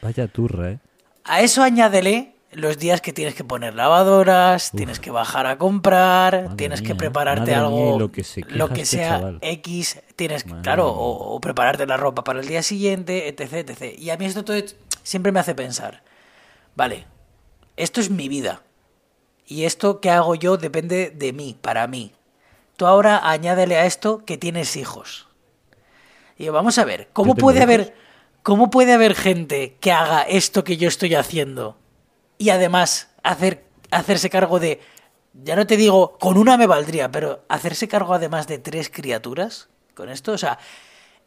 Vaya 0.02 0.28
turra, 0.28 0.72
¿eh? 0.72 0.80
A 1.24 1.42
eso 1.42 1.62
añádele 1.62 2.34
los 2.52 2.80
días 2.80 3.02
que 3.02 3.14
tienes 3.14 3.36
que 3.36 3.44
poner 3.44 3.76
lavadoras, 3.76 4.72
tienes 4.72 5.00
que 5.00 5.12
bajar 5.12 5.46
a 5.46 5.58
comprar, 5.58 6.44
Madre 6.44 6.56
tienes 6.56 6.82
que 6.82 6.90
mía, 6.90 6.98
prepararte 6.98 7.52
mía, 7.52 7.60
algo, 7.60 8.00
lo 8.00 8.12
que 8.12 8.24
se 8.24 8.42
queja 8.42 8.58
lo 8.58 8.70
que 8.70 8.82
este 8.82 8.98
sea 8.98 9.10
chaval. 9.10 9.40
X, 9.42 10.02
tienes 10.16 10.44
que, 10.44 10.50
Madre 10.50 10.64
claro, 10.64 10.90
o, 10.90 11.36
o 11.36 11.42
prepararte 11.42 11.86
la 11.86 11.98
ropa 11.98 12.24
para 12.24 12.40
el 12.40 12.48
día 12.48 12.64
siguiente, 12.64 13.28
etc, 13.28 13.70
etc. 13.70 14.00
Y 14.00 14.10
a 14.10 14.18
mí 14.18 14.26
esto 14.26 14.44
todo 14.44 14.58
siempre 15.04 15.32
me 15.32 15.40
hace 15.40 15.54
pensar, 15.54 16.04
vale, 16.76 17.06
esto 17.78 18.02
es 18.02 18.10
mi 18.10 18.28
vida. 18.28 18.64
Y 19.46 19.66
esto 19.66 20.00
que 20.00 20.12
hago 20.12 20.36
yo 20.36 20.58
depende 20.58 21.10
de 21.10 21.34
mí, 21.34 21.58
para 21.60 21.88
mí. 21.88 22.12
Tú 22.78 22.86
ahora 22.86 23.30
añádele 23.30 23.78
a 23.78 23.86
esto 23.86 24.24
que 24.26 24.38
tienes 24.38 24.76
hijos. 24.76 25.28
Y 26.38 26.46
yo, 26.46 26.54
vamos 26.54 26.78
a 26.78 26.86
ver, 26.86 27.10
¿cómo 27.14 27.36
puede 27.36 27.58
hijos. 27.58 27.64
haber 27.64 27.96
cómo 28.50 28.72
puede 28.72 28.94
haber 28.94 29.14
gente 29.14 29.76
que 29.80 29.92
haga 29.92 30.24
esto 30.24 30.64
que 30.64 30.76
yo 30.76 30.88
estoy 30.88 31.14
haciendo 31.14 31.78
y 32.40 32.50
además 32.50 33.12
hacer 33.22 33.64
hacerse 33.92 34.32
cargo 34.32 34.60
de 34.60 34.80
ya 35.44 35.56
no 35.56 35.68
te 35.68 35.78
digo 35.78 36.18
con 36.18 36.36
una 36.36 36.58
me 36.58 36.66
valdría, 36.66 37.12
pero 37.12 37.44
hacerse 37.48 37.88
cargo 37.88 38.16
además 38.16 38.48
de 38.48 38.58
tres 38.58 38.90
criaturas 38.90 39.70
con 39.94 40.10
esto, 40.10 40.32
o 40.32 40.38
sea, 40.40 40.58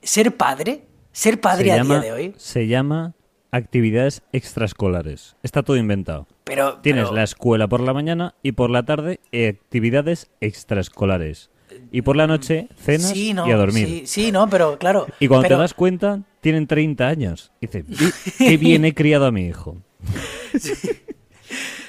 ser 0.03 0.37
padre, 0.37 0.83
ser 1.13 1.41
padre 1.41 1.67
se 1.67 1.71
a 1.73 1.77
llama, 1.77 1.95
día 2.01 2.03
de 2.03 2.13
hoy, 2.13 2.35
Se 2.39 2.67
llama 2.67 3.15
actividades 3.53 4.23
extraescolares. 4.33 5.37
Está 5.45 5.63
todo 5.63 5.77
inventado. 5.77 6.27
pero 6.43 6.79
Tienes 6.79 7.05
pero- 7.05 7.15
la 7.15 7.23
escuela 7.23 7.69
por 7.69 7.83
la 7.83 7.95
mañana 7.95 8.35
y 8.43 8.51
por 8.51 8.69
la 8.71 8.83
tarde 8.83 9.21
eh, 9.31 9.47
actividades 9.63 10.29
extraescolares. 10.41 11.51
Y 11.93 12.03
por 12.03 12.17
la 12.17 12.27
noche 12.27 12.67
cenas 12.77 13.11
sí, 13.11 13.33
no, 13.33 13.47
y 13.47 13.53
a 13.53 13.57
dormir. 13.57 13.87
Sí, 13.87 14.03
sí, 14.07 14.33
no, 14.33 14.49
pero 14.51 14.77
claro. 14.77 15.07
Y 15.21 15.29
cuando 15.29 15.45
pero- 15.47 15.57
te 15.59 15.61
das 15.63 15.75
cuenta, 15.75 16.21
tienen 16.43 16.67
30 16.67 17.09
años. 17.09 17.53
Y 17.61 17.67
dices, 17.69 17.85
"Vi- 17.89 18.13
qué 18.37 18.57
bien 18.59 18.85
he 18.85 18.93
criado 18.95 19.25
a 19.25 19.33
mi 19.33 19.47
hijo. 19.47 19.79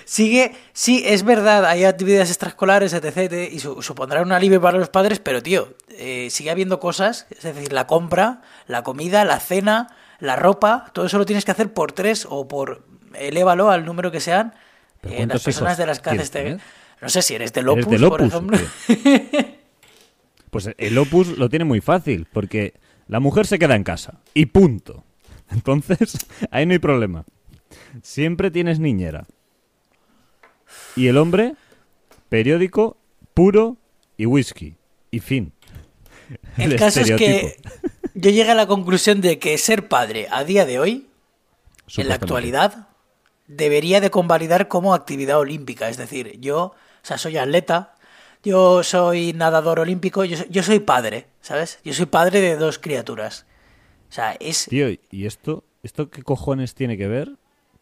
Sigue, 0.06 0.52
sí, 0.74 1.02
es 1.06 1.24
verdad, 1.24 1.66
hay 1.66 1.86
actividades 1.86 2.30
extraescolares, 2.30 2.94
etc, 2.94 3.52
y 3.52 3.60
su- 3.60 3.82
supondrán 3.82 4.26
un 4.26 4.32
alivio 4.34 4.62
para 4.62 4.78
los 4.78 4.90
padres, 4.90 5.20
pero 5.20 5.42
tío, 5.42 5.74
eh, 5.90 6.28
sigue 6.30 6.52
habiendo 6.52 6.80
cosas, 6.80 7.26
es 7.32 7.42
decir, 7.44 7.74
la 7.74 7.88
compra, 7.88 8.42
la 8.68 8.84
comida, 8.84 9.26
la 9.26 9.40
cena, 9.40 9.88
la 10.20 10.36
ropa, 10.36 10.92
todo 10.94 11.06
eso 11.08 11.18
lo 11.18 11.26
tienes 11.26 11.46
que 11.46 11.52
hacer 11.52 11.74
por 11.74 11.94
tres 11.94 12.28
o 12.30 12.48
por, 12.48 12.86
elévalo 13.16 13.72
al 13.72 13.86
número 13.86 14.12
que 14.12 14.20
sean, 14.20 14.54
¿Pero 15.02 15.16
eh, 15.16 15.26
las 15.26 15.42
personas 15.44 15.78
de 15.78 15.86
las 15.88 16.00
que 16.00 16.10
haces, 16.12 16.58
no 17.02 17.10
sé 17.10 17.22
si 17.24 17.34
eres 17.36 17.52
del 17.54 17.68
¿Eres 17.70 17.86
Opus, 17.86 18.00
del 18.00 18.10
por 18.10 18.22
Opus, 18.22 18.34
ejemplo. 18.34 18.58
o 18.58 19.04
qué? 19.04 19.60
Pues 20.52 20.70
el 20.78 20.98
Opus 21.00 21.38
lo 21.40 21.50
tiene 21.50 21.66
muy 21.66 21.82
fácil, 21.82 22.28
porque 22.32 22.76
la 23.08 23.20
mujer 23.20 23.46
se 23.48 23.60
queda 23.60 23.76
en 23.76 23.84
casa. 23.84 24.20
Y 24.34 24.48
punto. 24.48 25.04
Entonces, 25.52 26.26
ahí 26.52 26.66
no 26.66 26.74
hay 26.74 26.80
problema. 26.80 27.26
Siempre 28.02 28.52
tienes 28.52 28.80
niñera. 28.80 29.26
Y 30.96 31.08
el 31.08 31.18
hombre, 31.18 31.56
periódico, 32.30 32.98
puro 33.34 33.78
y 34.18 34.26
whisky. 34.26 34.76
Y 35.12 35.20
fin. 35.20 35.54
El 36.58 36.76
caso 36.76 37.02
es 37.02 37.12
que 37.12 37.58
yo 38.14 38.30
llegué 38.30 38.52
a 38.52 38.56
la 38.56 38.68
conclusión 38.68 39.22
de 39.22 39.40
que 39.40 39.58
ser 39.58 39.88
padre 39.88 40.28
a 40.32 40.44
día 40.44 40.66
de 40.66 40.80
hoy, 40.80 41.08
en 41.98 42.08
la 42.08 42.16
actualidad, 42.16 42.88
debería 43.48 44.02
de 44.02 44.10
convalidar 44.10 44.68
como 44.68 44.94
actividad 44.94 45.40
olímpica. 45.40 45.90
Es 45.90 45.98
decir, 45.98 46.40
yo, 46.40 46.58
o 46.66 46.76
sea, 47.02 47.18
soy 47.18 47.38
atleta, 47.38 47.93
yo 48.44 48.84
soy 48.84 49.34
nadador 49.34 49.80
olímpico, 49.80 50.24
yo 50.26 50.38
soy, 50.38 50.48
yo 50.50 50.64
soy 50.64 50.80
padre, 50.80 51.28
¿sabes? 51.42 51.80
Yo 51.84 51.94
soy 51.94 52.06
padre 52.06 52.42
de 52.42 52.56
dos 52.58 52.78
criaturas. 52.80 53.46
O 54.10 54.14
sea, 54.14 54.36
es 54.40 54.66
Tío, 54.70 54.88
¿y 54.90 55.26
esto, 55.26 55.64
esto 55.82 56.10
qué 56.10 56.22
cojones 56.24 56.76
tiene 56.76 56.98
que 56.98 57.08
ver 57.08 57.32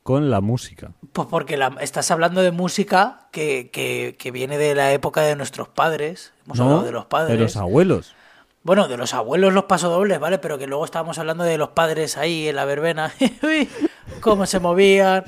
con 0.04 0.30
la 0.30 0.40
música? 0.42 0.94
pues 1.14 1.28
porque 1.30 1.58
la- 1.58 1.76
estás 1.82 2.10
hablando 2.12 2.42
de 2.42 2.52
música 2.52 3.28
que, 3.32 3.70
que, 3.72 4.16
que 4.18 4.32
viene 4.32 4.58
de 4.58 4.74
la 4.76 4.94
época 4.94 5.22
de 5.22 5.36
nuestros 5.36 5.68
padres. 5.68 6.34
Hemos 6.46 6.60
hablado 6.60 6.84
de 6.84 6.92
los 6.92 7.06
padres. 7.06 7.38
de 7.38 7.44
los 7.44 7.58
abuelos. 7.58 8.16
Bueno, 8.64 8.88
de 8.88 8.96
los 8.96 9.14
abuelos 9.16 9.54
los 9.54 9.64
pasodobles, 9.66 10.20
¿vale? 10.20 10.38
Pero 10.38 10.58
que 10.60 10.68
luego 10.68 10.86
estábamos 10.86 11.18
hablando 11.18 11.44
de 11.44 11.58
los 11.58 11.70
padres 11.70 12.16
ahí 12.18 12.48
en 12.48 12.56
la 12.56 12.66
verbena. 12.66 13.12
Cómo 14.22 14.46
se 14.46 14.60
movían. 14.60 15.24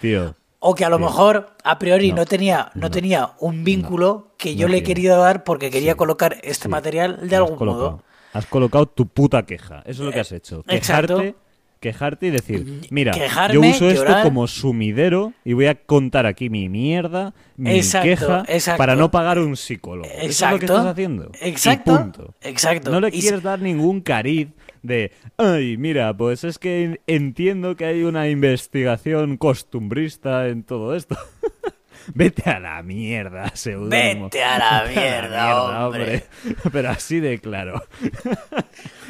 Tío, 0.00 0.34
O 0.68 0.74
que 0.74 0.84
a 0.84 0.88
lo 0.90 0.98
mejor 0.98 1.50
a 1.62 1.78
priori 1.78 2.10
no, 2.10 2.16
No, 2.16 2.26
tenía, 2.26 2.70
no, 2.74 2.82
no, 2.82 2.90
tenía 2.90 3.30
un 3.38 3.62
vínculo 3.62 4.32
que 4.36 4.56
yo 4.56 4.66
le 4.68 4.78
he 4.78 4.82
querido 4.82 5.16
dar 5.20 5.44
porque 5.44 5.70
quería 5.70 5.92
Sí, 5.92 5.96
colocar 5.96 6.38
este 6.42 6.64
sí, 6.64 6.68
material 6.68 7.28
de 7.28 7.36
algún 7.36 7.56
colocado. 7.56 7.90
modo. 7.92 8.02
Has 8.32 8.46
colocado 8.46 8.86
tu 8.86 9.06
puta 9.06 9.44
queja. 9.44 9.82
Eso 9.86 10.02
es 10.02 10.06
lo 10.06 10.12
que 10.12 10.20
has 10.20 10.32
hecho. 10.32 10.64
exacto. 10.68 11.16
Quejarte, 11.18 11.34
quejarte 11.78 12.26
y 12.26 12.30
decir, 12.30 12.80
mira, 12.90 13.12
Quejarme, 13.12 13.54
yo 13.54 13.60
uso 13.60 13.88
esto 13.90 14.12
como 14.24 14.46
sumidero 14.48 15.32
y 15.44 15.52
voy 15.52 15.66
a 15.66 15.74
contar 15.76 16.26
aquí 16.26 16.50
mi 16.50 16.68
mierda, 16.68 17.32
mi 17.56 17.70
Exacto, 17.76 18.08
queja, 18.08 18.44
exacto. 18.48 18.78
para 18.78 18.96
no 18.96 19.10
pagar 19.10 19.38
un 19.38 19.56
psicólogo. 19.56 20.08
Eso 20.08 20.16
es 20.16 20.18
lo 20.18 20.20
que 20.22 20.26
Exacto. 20.26 20.64
estás 20.66 20.86
haciendo. 20.86 21.30
Y 21.40 21.48
Exacto, 21.48 21.96
punto. 21.96 22.34
exacto. 22.40 22.90
No 22.90 23.00
le 23.00 23.08
Y 23.08 23.20
quieres 23.20 23.40
si- 23.40 23.44
dar 23.44 23.60
ningún 23.60 24.00
cariz 24.00 24.48
de, 24.86 25.12
ay, 25.36 25.76
mira, 25.76 26.16
pues 26.16 26.44
es 26.44 26.58
que 26.58 27.00
entiendo 27.06 27.76
que 27.76 27.84
hay 27.84 28.02
una 28.02 28.28
investigación 28.28 29.36
costumbrista 29.36 30.48
en 30.48 30.62
todo 30.62 30.94
esto. 30.94 31.16
Vete 32.14 32.48
a 32.48 32.60
la 32.60 32.82
mierda, 32.82 33.50
seudónimo. 33.54 34.26
Vete 34.26 34.44
a 34.44 34.58
la 34.58 34.88
mierda, 34.94 35.86
hombre. 35.86 36.24
Pero 36.72 36.90
así 36.90 37.20
de 37.20 37.38
claro. 37.38 37.82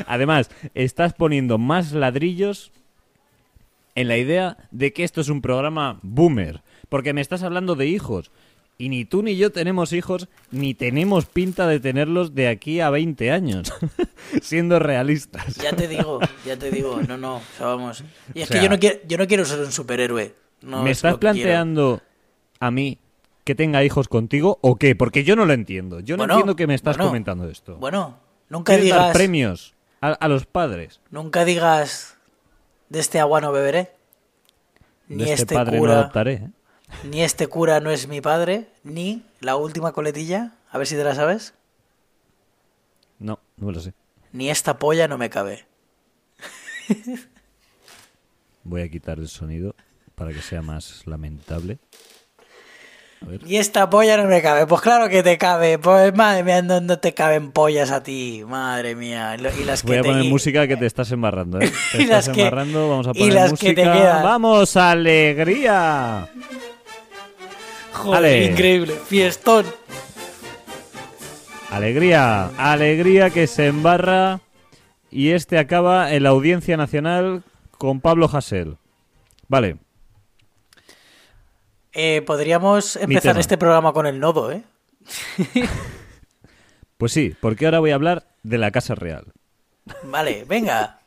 Además, 0.07 0.51
estás 0.75 1.13
poniendo 1.13 1.59
más 1.59 1.93
ladrillos 1.93 2.73
en 3.95 4.09
la 4.09 4.17
idea 4.17 4.57
de 4.71 4.93
que 4.93 5.05
esto 5.05 5.21
es 5.21 5.29
un 5.29 5.43
programa 5.43 5.99
boomer. 6.03 6.63
Porque 6.89 7.13
me 7.13 7.21
estás 7.21 7.43
hablando 7.43 7.75
de 7.75 7.87
hijos. 7.87 8.31
Y 8.79 8.91
ni 8.91 9.07
tú 9.07 9.23
ni 9.23 9.37
yo 9.39 9.51
tenemos 9.53 9.93
hijos, 9.95 10.29
ni 10.51 10.75
tenemos 10.75 11.25
pinta 11.25 11.67
de 11.67 11.81
tenerlos 11.81 12.35
de 12.35 12.49
aquí 12.49 12.81
a 12.81 12.91
20 12.91 13.31
años. 13.31 13.73
Siendo 14.43 14.79
realistas. 14.79 15.55
Ya 15.57 15.75
te 15.75 15.89
digo, 15.89 16.21
ya 16.45 16.59
te 16.59 16.71
digo, 16.71 17.01
no, 17.09 17.17
no, 17.17 17.37
o 17.37 17.43
sea, 17.57 17.67
vamos. 17.69 18.05
Y 18.35 18.43
es 18.43 18.51
O 18.51 18.53
que 18.55 18.63
yo 18.63 18.69
no 18.69 18.79
quiero, 18.79 18.99
yo 19.07 19.17
no 19.17 19.27
quiero 19.27 19.45
ser 19.47 19.61
un 19.61 19.73
superhéroe. 19.73 20.35
No 20.61 20.83
¿Me 20.83 20.91
es 20.91 20.99
estás 20.99 21.13
quiero. 21.13 21.21
planteando 21.21 22.03
a 22.61 22.71
mí 22.71 22.99
que 23.45 23.55
tenga 23.55 23.83
hijos 23.83 24.09
contigo 24.09 24.59
o 24.61 24.77
qué? 24.77 24.95
Porque 24.95 25.25
yo 25.25 25.37
no 25.37 25.47
lo 25.47 25.55
entiendo. 25.55 26.01
Yo 26.01 26.17
no 26.17 26.23
Bueno, 26.23 26.35
entiendo 26.35 26.57
que 26.57 26.67
me 26.67 26.75
estás 26.75 26.97
bueno, 26.97 27.09
comentando 27.11 27.49
esto. 27.49 27.77
Bueno, 27.77 28.19
nunca 28.51 28.75
¿Quieres 28.75 28.91
dar 28.91 29.01
digas, 29.01 29.17
premios 29.17 29.75
a, 30.03 30.09
a 30.13 30.29
los 30.29 30.45
padres? 30.45 31.01
nunca 31.11 31.45
digas 31.47 32.19
de 32.91 33.01
este 33.01 33.21
agua 33.21 33.41
no 33.41 33.53
beberé. 33.53 33.93
Ni 35.09 35.25
de 35.25 35.31
este, 35.31 35.43
este, 35.43 35.55
padre 35.55 35.77
no 35.77 35.81
cura, 35.83 35.93
adoptaré. 36.01 36.33
¿eh? 36.35 36.49
Ni 37.05 37.23
este 37.23 37.47
cura 37.49 37.81
no 37.81 37.91
es 37.91 38.09
mi 38.09 38.21
padre, 38.21 38.67
ni 38.85 39.23
la 39.41 39.57
última 39.57 39.93
coletilla, 39.93 40.53
a 40.71 40.79
ver 40.79 40.87
si 40.87 40.95
te 40.97 41.05
la 41.05 41.15
sabes, 41.15 41.55
No, 43.19 43.39
no 43.57 43.71
lo 43.73 43.81
sé. 43.81 43.93
ni 44.33 44.51
esta 44.51 44.79
polla 44.79 45.09
no 45.09 45.19
me 45.19 45.31
cabe. 45.31 45.65
Voy 48.65 48.83
a 48.83 48.89
quitar 48.89 49.19
el 49.19 49.29
sonido 49.29 49.75
para 50.15 50.33
que 50.33 50.43
sea 50.43 50.63
más 50.63 51.03
lamentable. 51.07 51.79
Ni 53.45 53.57
esta 53.57 53.89
polla 53.89 54.17
no 54.19 54.25
me 54.29 54.43
cabe. 54.43 54.67
Pues 54.67 54.81
claro 54.83 55.09
que 55.09 55.23
te 55.23 55.39
cabe. 55.39 55.79
Pues 55.79 56.15
madre 56.15 56.43
mía, 56.45 56.63
no, 56.63 56.81
no 56.81 56.99
te 56.99 57.15
caben 57.15 57.51
pollas 57.51 57.91
a 57.91 58.03
ti. 58.03 58.45
Madre 58.47 58.95
mía. 58.95 59.35
Y 59.37 59.39
lo- 59.43 59.57
Y 59.57 59.65
las 59.65 59.83
que 59.83 59.89
Voy 59.89 59.97
a 59.97 60.03
te- 60.03 60.09
poner 60.09 60.25
y- 60.25 60.29
música 60.29 60.67
que 60.69 60.77
te 60.77 60.85
estás 60.87 61.11
embarrando, 61.13 61.61
¿eh? 61.61 61.71
Te 61.93 61.99
Y 61.99 62.03
estás 62.03 62.27
las 62.27 62.35
que- 62.37 62.43
embarrando, 62.43 62.89
vamos 62.91 63.07
a 63.07 63.11
y 63.11 63.19
poner 63.19 63.35
las 63.35 63.53
que 63.59 63.73
te 63.73 63.85
música. 63.85 63.93
quedan. 64.03 64.23
¡Vamos, 64.23 64.77
alegría! 64.77 66.29
Joder, 67.97 68.19
Ale. 68.19 68.45
increíble. 68.47 68.95
Fiestón. 69.07 69.67
Alegría, 71.71 72.47
alegría 72.57 73.31
que 73.31 73.47
se 73.47 73.67
embarra 73.67 74.41
y 75.11 75.31
este 75.31 75.59
acaba 75.59 76.13
en 76.13 76.23
la 76.23 76.31
Audiencia 76.31 76.77
Nacional 76.77 77.43
con 77.73 78.01
Pablo 78.01 78.29
Hasél. 78.33 78.77
Vale, 79.49 79.77
Eh, 81.99 82.23
podríamos 82.27 82.97
empezar 82.97 83.39
este 83.39 83.57
programa 83.57 83.93
con 83.95 84.07
el 84.07 84.21
nodo, 84.21 84.53
¿eh? 84.53 84.63
pues 86.99 87.13
sí, 87.13 87.35
porque 87.41 87.65
ahora 87.65 87.79
voy 87.81 87.91
a 87.91 87.95
hablar 87.95 88.27
de 88.43 88.59
la 88.59 88.71
Casa 88.71 88.95
Real. 88.95 89.33
Vale, 90.05 90.45
venga. 90.47 91.01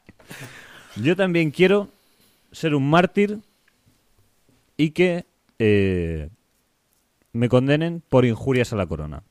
Yo 0.96 1.15
también 1.15 1.51
quiero 1.51 1.89
ser 2.51 2.74
un 2.74 2.89
mártir 2.89 3.39
y 4.77 4.91
que 4.91 5.25
eh, 5.60 6.29
me 7.33 7.50
condenen 7.50 8.01
por 8.07 8.25
injurias 8.25 8.74
a 8.74 8.75
la 8.75 8.86
corona. 8.88 9.24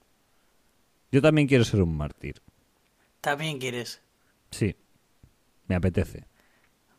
Yo 1.11 1.23
también 1.23 1.49
quiero 1.49 1.65
ser 1.65 1.83
un 1.83 1.97
mártir. 1.97 2.41
También 3.21 3.59
quieres. 3.59 4.01
Sí, 4.51 4.77
me 5.67 5.75
apetece. 5.75 6.27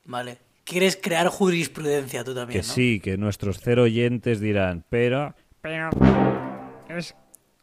Vale. 0.06 0.38
Quieres 0.64 0.98
crear 1.02 1.28
jurisprudencia 1.30 2.24
tú 2.24 2.36
también, 2.36 2.62
Que 2.62 2.68
¿no? 2.68 2.74
sí, 2.74 3.00
que 3.00 3.18
nuestros 3.18 3.60
cero 3.60 3.84
oyentes 3.84 4.40
dirán, 4.40 4.84
pero... 4.90 5.34
Pero... 5.62 5.90
Es... 6.90 7.16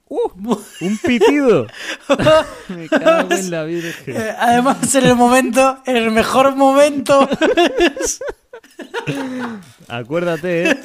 ¡Uh! 0.09 0.29
¡Un 0.81 0.99
pitido! 0.99 1.67
me 2.69 2.89
cago 2.89 3.33
en 3.33 3.51
la 3.51 3.65
virgen. 3.65 4.17
Eh, 4.17 4.35
Además, 4.39 4.95
en 4.95 5.07
el 5.07 5.17
momento, 5.17 5.79
en 5.87 5.97
el 5.97 6.11
mejor 6.11 6.55
momento. 6.57 7.29
Acuérdate, 9.89 10.71
¿eh? 10.71 10.81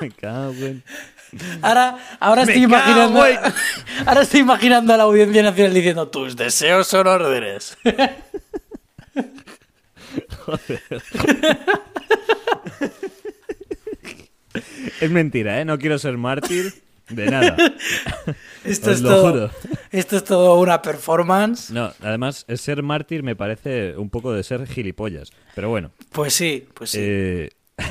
Me 0.00 0.10
cago. 0.10 0.52
Ahora, 1.62 1.98
ahora 2.20 2.42
estoy 2.42 2.62
cago 2.62 2.64
imaginando. 2.64 3.20
Ahora 4.06 4.22
estoy 4.22 4.40
imaginando 4.40 4.92
a 4.92 4.96
la 4.98 5.02
Audiencia 5.04 5.42
Nacional 5.42 5.72
diciendo: 5.74 6.08
Tus 6.08 6.36
deseos 6.36 6.86
son 6.86 7.06
órdenes. 7.06 7.76
Es 15.00 15.10
mentira, 15.10 15.60
¿eh? 15.60 15.64
No 15.64 15.78
quiero 15.78 15.98
ser 15.98 16.16
mártir 16.18 16.74
de 17.08 17.26
nada. 17.30 17.56
Esto 18.64 18.90
Os 18.90 18.96
es 18.96 19.02
lo 19.02 19.08
todo. 19.10 19.30
juro. 19.32 19.50
Esto 19.90 20.16
es 20.16 20.24
todo 20.24 20.58
una 20.60 20.82
performance. 20.82 21.70
No, 21.70 21.92
además, 22.02 22.44
el 22.48 22.58
ser 22.58 22.82
mártir 22.82 23.22
me 23.22 23.34
parece 23.34 23.96
un 23.96 24.10
poco 24.10 24.32
de 24.32 24.42
ser 24.42 24.66
gilipollas. 24.66 25.30
Pero 25.54 25.68
bueno, 25.70 25.90
Pues 26.12 26.34
sí, 26.34 26.66
pues 26.74 26.90
sí. 26.90 26.98
eh, 27.00 27.50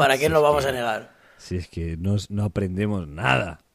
¿Para 0.00 0.18
qué 0.18 0.28
lo 0.28 0.42
vamos 0.42 0.64
a 0.66 0.72
negar? 0.72 1.12
si 1.38 1.56
es 1.56 1.68
que 1.68 1.96
no, 1.96 2.16
no 2.28 2.44
aprendemos 2.44 3.08
nada. 3.08 3.60
O 3.62 3.66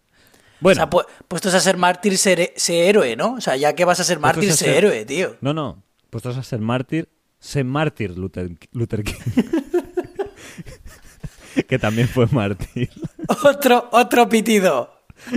Bueno, 0.61 0.75
sea, 0.77 0.89
pu- 0.89 1.05
puestos 1.27 1.53
a 1.55 1.59
ser 1.59 1.77
mártir, 1.77 2.17
ser, 2.17 2.53
sé 2.55 2.87
héroe, 2.89 3.15
¿no? 3.15 3.33
O 3.33 3.41
sea, 3.41 3.55
ya 3.55 3.73
que 3.73 3.85
vas 3.85 3.99
a 3.99 4.03
ser 4.03 4.19
mártir, 4.19 4.53
ser- 4.53 4.69
héroe, 4.77 5.03
tío. 5.05 5.35
no, 5.41 5.53
no, 5.53 5.81
puestos 6.11 6.37
a 6.37 6.43
ser 6.43 6.59
mártir, 6.59 7.09
sé 7.39 7.63
mártir 7.63 8.17
Luther, 8.17 8.51
Luther 8.71 9.03
King. 9.03 9.15
que 11.67 11.79
también 11.79 12.07
fue 12.07 12.27
mártir. 12.31 12.89
Otro, 13.43 13.89
otro 13.91 14.29
pitido. 14.29 14.93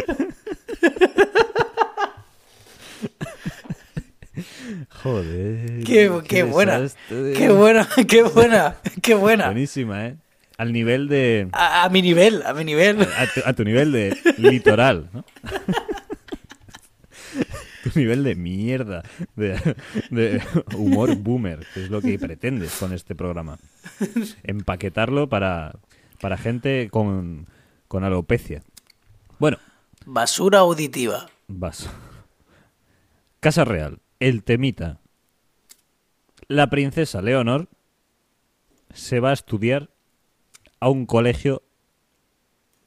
Joder. 5.03 5.85
Qué, 5.85 6.11
qué 6.29 6.43
buena. 6.45 6.81
desastre. 6.81 7.33
Qué 7.35 7.49
buena, 7.51 7.89
qué 8.09 8.23
buena, 8.23 8.77
qué 9.03 9.15
buena. 9.15 9.47
Buenísima, 9.47 10.07
¿eh? 10.07 10.17
Al 10.59 10.73
nivel 10.73 11.09
de... 11.09 11.49
A, 11.53 11.85
a 11.85 11.89
mi 11.89 12.03
nivel, 12.03 12.43
a 12.45 12.53
mi 12.53 12.65
nivel. 12.65 13.01
A 13.01 13.27
tu, 13.33 13.41
a 13.45 13.53
tu 13.55 13.65
nivel 13.65 13.93
de 13.93 14.17
litoral, 14.39 15.09
¿no? 15.13 15.25
tu 17.85 17.91
nivel 17.99 18.25
de 18.25 18.35
mierda, 18.35 19.03
de, 19.37 19.77
de 20.11 20.43
humor 20.77 21.15
boomer, 21.17 21.65
que 21.73 21.85
es 21.85 21.91
lo 21.91 22.01
que 22.01 22.19
pretendes 22.19 22.75
con 22.77 22.93
este 22.93 23.15
programa. 23.15 23.59
Empaquetarlo 24.43 25.29
para, 25.29 25.77
para 26.21 26.37
gente 26.37 26.89
con, 26.91 27.47
con 27.87 28.05
alopecia. 28.05 28.63
Bueno, 29.39 29.59
Basura 30.07 30.61
auditiva. 30.61 31.29
vas. 31.47 31.89
Casa 33.41 33.65
Real, 33.65 34.01
el 34.21 34.43
temita. 34.43 35.01
La 36.49 36.71
princesa 36.71 37.23
Leonor 37.23 37.69
se 38.93 39.21
va 39.21 39.31
a 39.31 39.35
estudiar 39.35 39.91
a 40.81 40.89
un 40.89 41.07
colegio 41.07 41.63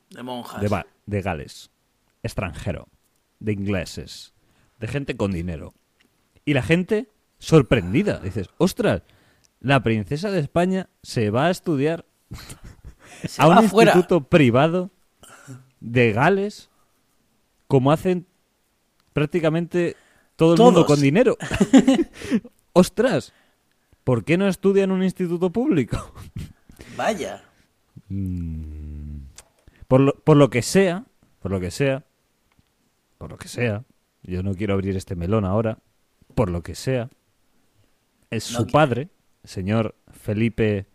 De 0.10 0.24
monjas. 0.24 0.62
de, 1.06 1.22
Gales, 1.22 1.72
extranjero, 2.24 2.88
de 3.40 3.54
ingleses, 3.54 4.34
de 4.80 4.88
gente 4.88 5.18
con 5.18 5.32
dinero. 5.32 5.74
Y 6.46 6.54
la 6.54 6.64
gente 6.64 7.10
sorprendida. 7.40 8.20
Dices, 8.20 8.50
ostras, 8.58 9.04
la 9.60 9.82
princesa 9.84 10.32
de 10.32 10.40
España 10.40 10.90
se 11.04 11.30
va 11.30 11.48
a 11.48 11.52
estudiar 11.52 12.06
Se 13.28 13.42
a 13.42 13.48
un 13.48 13.58
afuera. 13.60 13.92
instituto 13.92 14.28
privado 14.28 14.90
de 15.80 16.14
Gales 16.14 16.70
como 17.68 17.92
hacen 17.92 18.28
prácticamente 19.14 19.96
todo 20.36 20.54
el 20.56 20.60
mundo 20.60 20.86
con 20.86 21.00
dinero. 21.00 21.38
ostras, 22.74 23.34
¿por 24.04 24.24
qué 24.24 24.38
no 24.38 24.48
estudia 24.48 24.84
en 24.84 24.92
un 24.92 25.04
instituto 25.04 25.52
público? 25.52 26.14
Vaya. 26.98 27.44
Por 29.88 30.02
lo, 30.02 30.16
por 30.16 30.38
lo 30.38 30.50
que 30.50 30.62
sea, 30.62 31.06
por 31.40 31.52
lo 31.52 31.60
que 31.60 31.72
sea, 31.72 32.06
por 33.18 33.32
lo 33.32 33.38
que 33.38 33.48
sea, 33.48 33.84
yo 34.24 34.44
no 34.44 34.54
quiero 34.54 34.74
abrir 34.74 34.96
este 34.96 35.16
melón 35.16 35.46
ahora, 35.46 35.80
por 36.36 36.50
lo 36.50 36.64
que 36.64 36.76
sea, 36.76 37.10
es 38.30 38.52
No 38.52 38.60
su 38.60 38.68
padre, 38.68 39.10
el 39.44 39.50
señor 39.50 39.96
Felipe 40.12 40.86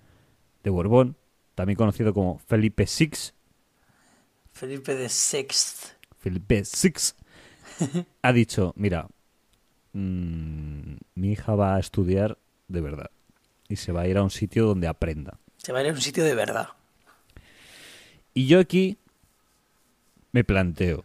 de 0.62 0.70
Borbón, 0.70 1.16
también 1.54 1.76
conocido 1.76 2.14
como 2.14 2.38
Felipe 2.38 2.86
VI, 2.86 3.10
Felipe 4.52 4.94
de 4.94 5.08
Sext. 5.08 5.96
Felipe 6.18 6.62
VI, 6.62 6.92
ha 8.22 8.32
dicho, 8.32 8.72
mira, 8.76 9.06
mm, 9.92 10.94
mi 11.14 11.32
hija 11.32 11.54
va 11.54 11.76
a 11.76 11.80
estudiar 11.80 12.38
de 12.68 12.80
verdad 12.80 13.10
y 13.68 13.76
se 13.76 13.92
va 13.92 14.02
a 14.02 14.08
ir 14.08 14.16
a 14.16 14.22
un 14.22 14.30
sitio 14.30 14.66
donde 14.66 14.88
aprenda. 14.88 15.38
Se 15.58 15.72
va 15.72 15.80
a 15.80 15.82
ir 15.82 15.90
a 15.90 15.92
un 15.92 16.00
sitio 16.00 16.24
de 16.24 16.34
verdad. 16.34 16.68
Y 18.36 18.48
yo 18.48 18.60
aquí 18.60 18.98
me 20.30 20.44
planteo. 20.44 21.04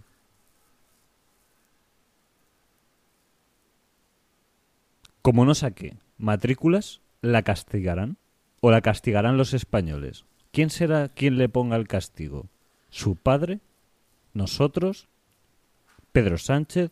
Como 5.22 5.46
no 5.46 5.56
saque 5.56 5.96
matrículas, 6.18 7.00
¿la 7.22 7.44
castigarán? 7.44 8.18
¿O 8.60 8.70
la 8.70 8.82
castigarán 8.82 9.38
los 9.38 9.54
españoles? 9.54 10.26
¿Quién 10.52 10.70
será 10.70 11.08
quien 11.08 11.38
le 11.38 11.48
ponga 11.48 11.78
el 11.78 11.88
castigo? 11.88 12.48
¿Su 12.90 13.16
padre? 13.16 13.62
¿Nosotros? 14.34 15.08
¿Pedro 16.12 16.38
Sánchez? 16.38 16.92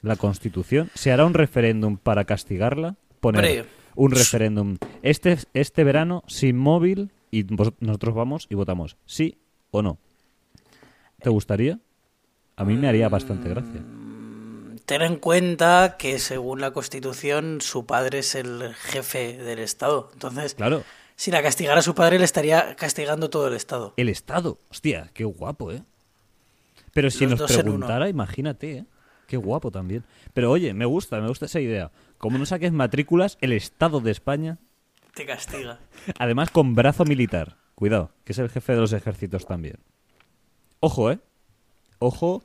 ¿La 0.00 0.16
Constitución? 0.16 0.88
¿Se 0.94 1.12
hará 1.12 1.26
un 1.26 1.34
referéndum 1.34 1.98
para 1.98 2.24
castigarla? 2.24 2.96
Poner 3.20 3.66
un 3.94 4.10
referéndum. 4.10 4.78
Este, 5.02 5.36
este 5.52 5.84
verano 5.84 6.24
sin 6.28 6.56
móvil 6.56 7.10
y 7.30 7.42
vos- 7.44 7.72
nosotros 7.80 8.14
vamos 8.14 8.46
y 8.50 8.54
votamos 8.54 8.96
sí 9.06 9.38
o 9.70 9.82
no. 9.82 9.98
¿Te 11.20 11.30
gustaría? 11.30 11.78
A 12.56 12.64
mí 12.64 12.74
me 12.76 12.88
haría 12.88 13.08
bastante 13.08 13.48
gracia. 13.48 13.82
Ten 14.86 15.02
en 15.02 15.16
cuenta 15.16 15.96
que 15.98 16.18
según 16.18 16.60
la 16.60 16.70
Constitución 16.72 17.60
su 17.60 17.84
padre 17.86 18.20
es 18.20 18.34
el 18.34 18.74
jefe 18.74 19.36
del 19.36 19.58
Estado. 19.58 20.10
Entonces, 20.14 20.54
Claro, 20.54 20.82
si 21.14 21.30
la 21.30 21.42
castigara 21.42 21.80
a 21.80 21.82
su 21.82 21.94
padre 21.94 22.18
le 22.18 22.24
estaría 22.24 22.74
castigando 22.76 23.28
todo 23.30 23.48
el 23.48 23.54
Estado. 23.54 23.92
el 23.96 24.08
Estado. 24.08 24.58
Hostia, 24.70 25.10
qué 25.12 25.24
guapo, 25.24 25.72
¿eh? 25.72 25.82
Pero 26.94 27.10
si 27.10 27.26
Los 27.26 27.38
nos 27.40 27.52
preguntara, 27.52 28.08
imagínate, 28.08 28.78
¿eh? 28.78 28.84
Qué 29.26 29.36
guapo 29.36 29.70
también. 29.70 30.04
Pero 30.32 30.50
oye, 30.50 30.72
me 30.72 30.86
gusta, 30.86 31.20
me 31.20 31.28
gusta 31.28 31.44
esa 31.46 31.60
idea. 31.60 31.90
Como 32.16 32.38
no 32.38 32.46
saques 32.46 32.72
matrículas, 32.72 33.36
el 33.42 33.52
Estado 33.52 34.00
de 34.00 34.10
España, 34.10 34.56
Te 35.14 35.26
castiga. 35.26 35.80
además 36.18 36.50
con 36.50 36.74
brazo 36.74 37.04
militar. 37.04 37.56
Cuidado, 37.74 38.10
que 38.24 38.32
es 38.32 38.38
el 38.38 38.48
jefe 38.50 38.74
de 38.74 38.80
los 38.80 38.92
ejércitos 38.92 39.46
también. 39.46 39.76
Ojo, 40.80 41.10
¿eh? 41.12 41.18
Ojo, 42.00 42.42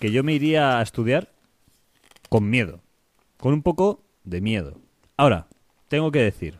que 0.00 0.10
yo 0.12 0.22
me 0.22 0.34
iría 0.34 0.78
a 0.78 0.82
estudiar 0.82 1.30
con 2.28 2.48
miedo. 2.50 2.80
Con 3.38 3.52
un 3.54 3.62
poco 3.62 4.02
de 4.24 4.40
miedo. 4.40 4.78
Ahora, 5.16 5.46
tengo 5.88 6.10
que 6.10 6.20
decir, 6.20 6.58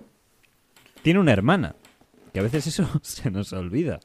tiene 1.03 1.21
una 1.21 1.33
hermana, 1.33 1.75
que 2.33 2.41
a 2.41 2.43
veces 2.43 2.67
eso 2.67 2.89
se 3.03 3.31
nos 3.31 3.53
olvida. 3.53 4.01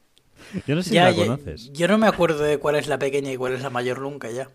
Yo 0.65 0.75
no 0.75 0.81
sé 0.83 0.89
si 0.91 0.95
la 0.95 1.11
ya- 1.11 1.17
conoces. 1.17 1.71
yo 1.73 1.87
no 1.89 1.97
me 1.97 2.07
acuerdo 2.07 2.43
de 2.43 2.57
cuál 2.59 2.75
es 2.75 2.87
la 2.87 2.97
pequeña 2.99 3.31
y 3.31 3.37
cuál 3.37 3.53
es 3.53 3.61
la 3.61 3.69
mayor 3.69 3.99
nunca 4.01 4.29
ya. 4.31 4.49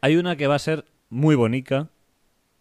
Hay 0.00 0.16
una 0.16 0.36
que 0.36 0.46
va 0.46 0.54
a 0.54 0.58
ser 0.58 0.86
muy 1.10 1.34
bonita 1.34 1.90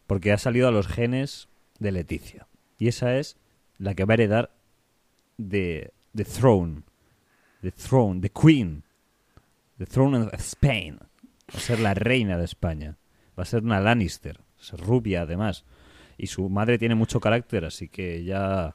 porque 0.08 0.32
ha 0.32 0.38
salido 0.38 0.68
a 0.68 0.72
los 0.72 0.88
genes 0.88 1.48
de 1.80 1.92
Leticia. 1.92 2.48
Y 2.78 2.88
esa 2.88 3.18
es 3.18 3.38
la 3.78 3.94
que 3.94 4.06
va 4.06 4.14
a 4.14 4.16
heredar 4.16 4.52
de 5.38 5.94
The 6.16 6.26
Throne. 6.26 6.84
The 7.62 7.72
Throne, 7.72 8.22
The 8.22 8.30
Queen 8.30 8.84
The 9.78 9.86
Throne 9.86 10.18
of 10.18 10.34
Spain. 10.36 11.00
Va 11.00 11.58
a 11.58 11.60
ser 11.60 11.80
la 11.80 11.94
reina 11.94 12.38
de 12.38 12.46
España. 12.46 12.98
Va 13.38 13.44
a 13.44 13.46
ser 13.46 13.64
una 13.64 13.82
Lannister. 13.82 14.40
Rubia, 14.78 15.22
además. 15.22 15.66
Y 16.18 16.28
su 16.28 16.50
madre 16.50 16.78
tiene 16.78 16.96
mucho 16.96 17.20
carácter, 17.20 17.66
así 17.66 17.90
que 17.90 18.24
ya 18.24 18.74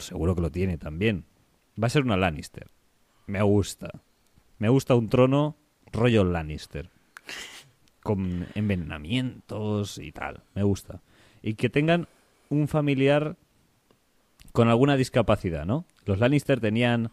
seguro 0.00 0.34
que 0.34 0.40
lo 0.42 0.50
tiene 0.50 0.78
también. 0.78 1.24
Va 1.80 1.86
a 1.86 1.90
ser 1.90 2.02
una 2.02 2.16
Lannister. 2.16 2.68
Me 3.26 3.40
gusta. 3.42 4.02
Me 4.58 4.68
gusta 4.68 4.94
un 4.94 5.08
trono 5.08 5.56
rollo 5.92 6.24
Lannister. 6.24 6.90
Con 8.02 8.46
envenenamientos 8.54 9.98
y 9.98 10.10
tal. 10.10 10.42
Me 10.54 10.64
gusta. 10.64 11.00
Y 11.40 11.54
que 11.54 11.70
tengan 11.70 12.08
un 12.48 12.68
familiar 12.68 13.36
con 14.52 14.68
alguna 14.68 14.96
discapacidad, 14.96 15.66
¿no? 15.66 15.86
Los 16.04 16.18
Lannister 16.18 16.60
tenían 16.60 17.10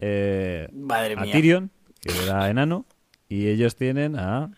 eh, 0.00 0.68
Madre 0.72 1.14
a. 1.16 1.24
Tyrion, 1.24 1.70
que 2.00 2.12
era 2.24 2.48
enano, 2.48 2.86
y 3.28 3.48
ellos 3.48 3.76
tienen 3.76 4.18
a 4.18 4.50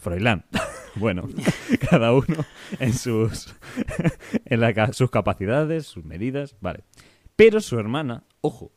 Froilán. 0.00 0.44
bueno, 0.96 1.28
cada 1.90 2.12
uno 2.12 2.44
en 2.78 2.92
sus 2.92 3.54
en 4.44 4.60
la 4.60 4.92
sus 4.92 5.10
capacidades, 5.10 5.86
sus 5.86 6.04
medidas, 6.04 6.56
vale. 6.60 6.84
Pero 7.36 7.60
su 7.60 7.78
hermana, 7.78 8.24
ojo, 8.40 8.70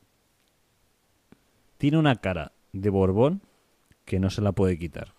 tiene 1.77 1.97
una 1.97 2.15
cara 2.15 2.53
de 2.73 2.89
Borbón 2.89 3.43
que 4.05 4.19
no 4.19 4.29
se 4.29 4.41
la 4.41 4.53
puede 4.53 4.79
quitar. 4.79 5.09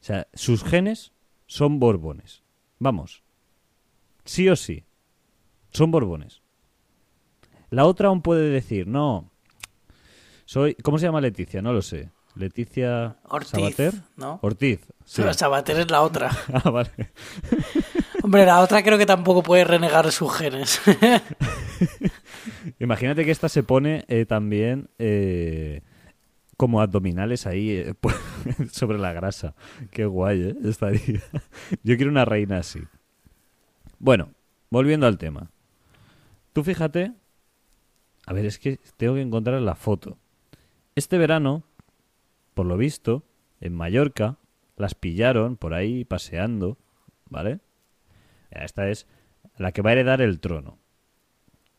O 0.00 0.04
sea, 0.04 0.26
sus 0.34 0.64
genes 0.64 1.12
son 1.46 1.78
Borbones. 1.78 2.42
Vamos. 2.78 3.22
Sí 4.24 4.48
o 4.48 4.56
sí. 4.56 4.84
Son 5.72 5.90
Borbones. 5.90 6.42
La 7.70 7.86
otra 7.86 8.08
aún 8.08 8.22
puede 8.22 8.50
decir, 8.50 8.86
no. 8.86 9.30
Soy. 10.44 10.74
¿Cómo 10.82 10.98
se 10.98 11.06
llama 11.06 11.20
Leticia? 11.20 11.62
No 11.62 11.72
lo 11.72 11.82
sé. 11.82 12.10
Leticia 12.34 13.16
Ortiz, 13.28 13.50
Sabater. 13.50 13.94
¿no? 14.16 14.38
Ortiz. 14.42 14.80
Sí. 15.04 15.22
Pero 15.22 15.34
Sabater 15.34 15.78
es 15.78 15.90
la 15.90 16.02
otra. 16.02 16.30
Ah, 16.52 16.70
vale. 16.70 16.90
Hombre, 18.22 18.46
la 18.46 18.60
otra 18.60 18.82
creo 18.82 18.98
que 18.98 19.06
tampoco 19.06 19.42
puede 19.42 19.64
renegar 19.64 20.10
sus 20.12 20.32
genes. 20.32 20.80
Imagínate 22.78 23.24
que 23.24 23.32
esta 23.32 23.48
se 23.48 23.62
pone 23.64 24.04
eh, 24.06 24.26
también 24.26 24.88
eh, 24.98 25.82
como 26.56 26.80
abdominales 26.80 27.46
ahí 27.46 27.70
eh, 27.70 27.94
sobre 28.70 28.98
la 28.98 29.12
grasa. 29.12 29.54
Qué 29.90 30.04
guay, 30.04 30.42
¿eh? 30.42 30.56
Estaría. 30.64 31.20
Yo 31.82 31.96
quiero 31.96 32.10
una 32.10 32.24
reina 32.24 32.58
así. 32.58 32.80
Bueno, 33.98 34.30
volviendo 34.70 35.06
al 35.06 35.18
tema. 35.18 35.51
Tú 36.52 36.64
fíjate. 36.64 37.12
A 38.26 38.32
ver, 38.32 38.46
es 38.46 38.58
que 38.58 38.78
tengo 38.96 39.14
que 39.14 39.20
encontrar 39.22 39.60
la 39.62 39.74
foto. 39.74 40.16
Este 40.94 41.18
verano, 41.18 41.64
por 42.54 42.66
lo 42.66 42.76
visto, 42.76 43.24
en 43.60 43.74
Mallorca, 43.74 44.38
las 44.76 44.94
pillaron 44.94 45.56
por 45.56 45.74
ahí 45.74 46.04
paseando, 46.04 46.78
¿vale? 47.28 47.60
Esta 48.50 48.88
es 48.88 49.06
la 49.56 49.72
que 49.72 49.82
va 49.82 49.90
a 49.90 49.92
heredar 49.94 50.20
el 50.20 50.40
trono. 50.40 50.78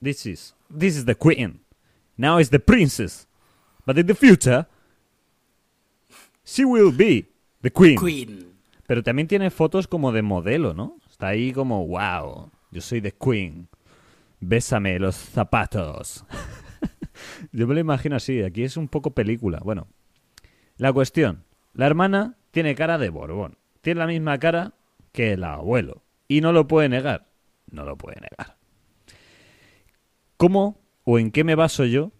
This 0.01 0.25
is 0.25 0.55
this 0.69 0.97
is 0.97 1.05
the 1.05 1.15
queen. 1.15 1.61
Now 2.17 2.39
is 2.39 2.49
the 2.49 2.59
princess. 2.59 3.27
But 3.85 3.97
in 3.97 4.07
the 4.07 4.15
future, 4.15 4.67
she 6.43 6.65
will 6.65 6.91
be 6.91 7.27
the 7.61 7.71
queen. 7.71 7.97
Queen. 7.97 8.53
Pero 8.87 9.03
también 9.03 9.27
tiene 9.27 9.49
fotos 9.49 9.87
como 9.87 10.11
de 10.11 10.21
modelo, 10.21 10.73
¿no? 10.73 10.97
Está 11.09 11.29
ahí 11.29 11.53
como, 11.53 11.87
wow, 11.87 12.51
yo 12.71 12.81
soy 12.81 13.01
the 13.01 13.11
queen. 13.11 13.67
Bésame 14.45 14.99
los 14.99 15.15
zapatos. 15.15 16.25
yo 17.51 17.65
me 17.65 17.73
lo 17.73 17.79
imagino 17.79 18.17
así. 18.17 18.43
Aquí 18.43 18.63
es 18.63 18.75
un 18.75 18.89
poco 18.89 19.11
película. 19.11 19.59
Bueno, 19.63 19.87
la 20.77 20.91
cuestión. 20.91 21.45
La 21.73 21.85
hermana 21.85 22.37
tiene 22.51 22.75
cara 22.75 22.97
de 22.97 23.09
Borbón. 23.09 23.57
Tiene 23.81 23.99
la 23.99 24.07
misma 24.07 24.37
cara 24.39 24.73
que 25.11 25.33
el 25.33 25.43
abuelo. 25.43 26.03
Y 26.27 26.41
no 26.41 26.51
lo 26.51 26.67
puede 26.67 26.89
negar. 26.89 27.27
No 27.71 27.85
lo 27.85 27.97
puede 27.97 28.19
negar. 28.19 28.57
¿Cómo 30.37 30.77
o 31.05 31.19
en 31.19 31.31
qué 31.31 31.43
me 31.43 31.55
baso 31.55 31.85
yo 31.85 32.11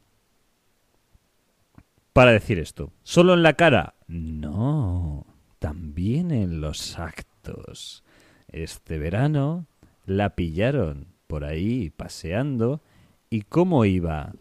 para 2.14 2.32
decir 2.32 2.58
esto? 2.58 2.94
¿Solo 3.04 3.34
en 3.34 3.44
la 3.44 3.54
cara? 3.54 3.96
No, 4.08 5.26
también 5.60 6.32
en 6.32 6.62
los 6.62 6.98
actos. 6.98 8.04
Este 8.48 8.98
verano 8.98 9.68
la 10.06 10.36
pillaron 10.36 11.13
por 11.34 11.46
ahí 11.46 11.90
paseando. 11.90 12.84
¿Y 13.32 13.42
cómo 13.42 13.86
iba 13.86 14.34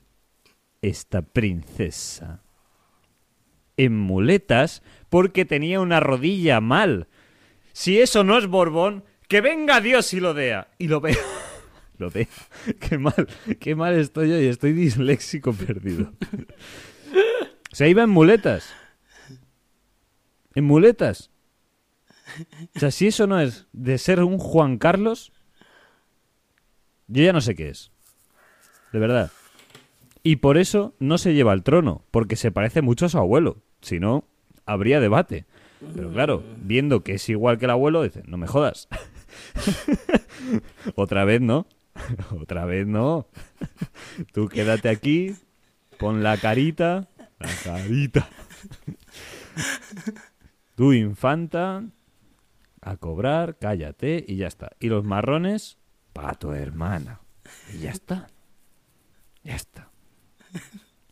esta 0.83 1.22
princesa? 1.22 2.42
En 3.78 3.96
muletas 3.98 4.83
porque 5.09 5.46
tenía 5.46 5.81
una 5.81 6.00
rodilla 6.00 6.61
mal. 6.61 7.09
Si 7.72 7.98
eso 7.98 8.24
no 8.24 8.37
es 8.37 8.46
Borbón, 8.46 9.05
que 9.26 9.40
venga 9.40 9.81
Dios 9.81 10.12
y 10.12 10.20
lo 10.20 10.35
vea. 10.35 10.68
Y 10.76 10.88
lo 10.88 11.00
vea. 11.00 11.16
Lo 11.96 12.11
vea. 12.11 12.28
Qué 12.78 12.98
mal, 12.98 13.26
qué 13.59 13.74
mal 13.74 13.94
estoy 13.94 14.31
hoy. 14.31 14.46
Estoy 14.46 14.74
disléxico 14.74 15.55
perdido. 15.55 16.12
Se 17.72 17.88
iba 17.88 18.02
en 18.02 18.11
muletas. 18.11 18.70
En 20.55 20.64
muletas. 20.64 21.31
O 22.76 22.81
sea, 22.81 22.90
si 22.90 23.07
eso 23.07 23.26
no 23.26 23.40
es 23.40 23.66
de 23.72 23.96
ser 23.96 24.22
un 24.22 24.37
Juan 24.37 24.76
Carlos, 24.76 25.33
yo 27.12 27.22
ya 27.25 27.33
no 27.33 27.40
sé 27.40 27.55
qué 27.55 27.68
es. 27.68 27.90
De 28.92 28.98
verdad. 28.98 29.31
Y 30.22 30.37
por 30.37 30.59
eso 30.59 30.94
no 30.98 31.18
se 31.18 31.35
lleva 31.35 31.53
al 31.53 31.62
trono, 31.62 32.05
porque 32.11 32.37
se 32.37 32.51
parece 32.51 32.83
mucho 32.83 33.07
a 33.07 33.09
su 33.09 33.18
abuelo. 33.18 33.59
Si 33.81 34.01
no, 34.01 34.25
habría 34.66 35.01
debate. 35.01 35.46
Pero 35.94 36.12
claro, 36.12 36.44
viendo 36.59 37.03
que 37.03 37.14
es 37.14 37.29
igual 37.29 37.59
que 37.59 37.64
el 37.64 37.72
abuelo, 37.72 38.03
dicen, 38.03 38.25
no 38.29 38.37
me 38.37 38.46
jodas. 38.46 38.88
Otra 40.94 41.25
vez 41.25 41.40
no. 41.40 41.66
Otra 42.40 42.64
vez 42.64 42.87
no. 42.87 43.27
Tú 44.33 44.48
quédate 44.48 44.88
aquí, 44.88 45.35
pon 45.98 46.22
la 46.22 46.37
carita, 46.37 47.09
la 47.40 47.48
carita. 47.64 48.29
Tu 50.77 50.92
infanta, 50.92 51.85
a 52.81 52.96
cobrar, 52.96 53.59
cállate 53.59 54.25
y 54.27 54.37
ya 54.37 54.46
está. 54.46 54.72
Y 54.81 54.88
los 54.88 55.05
marrones, 55.05 55.79
para 56.12 56.35
tu 56.35 56.53
hermana. 56.53 57.20
Y 57.72 57.79
ya 57.79 57.90
está. 57.90 58.29
Ya 59.42 59.57
está. 59.57 59.90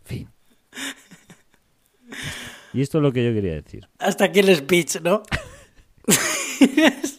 Fin. 0.05 0.29
Ya 0.73 2.17
está. 2.17 2.51
Y 2.73 2.83
esto 2.83 2.99
es 2.99 3.03
lo 3.03 3.13
que 3.13 3.25
yo 3.25 3.33
quería 3.33 3.55
decir. 3.55 3.89
Hasta 3.99 4.27
aquí 4.27 4.41
el 4.41 4.55
speech, 4.55 5.01
¿no? 5.01 5.23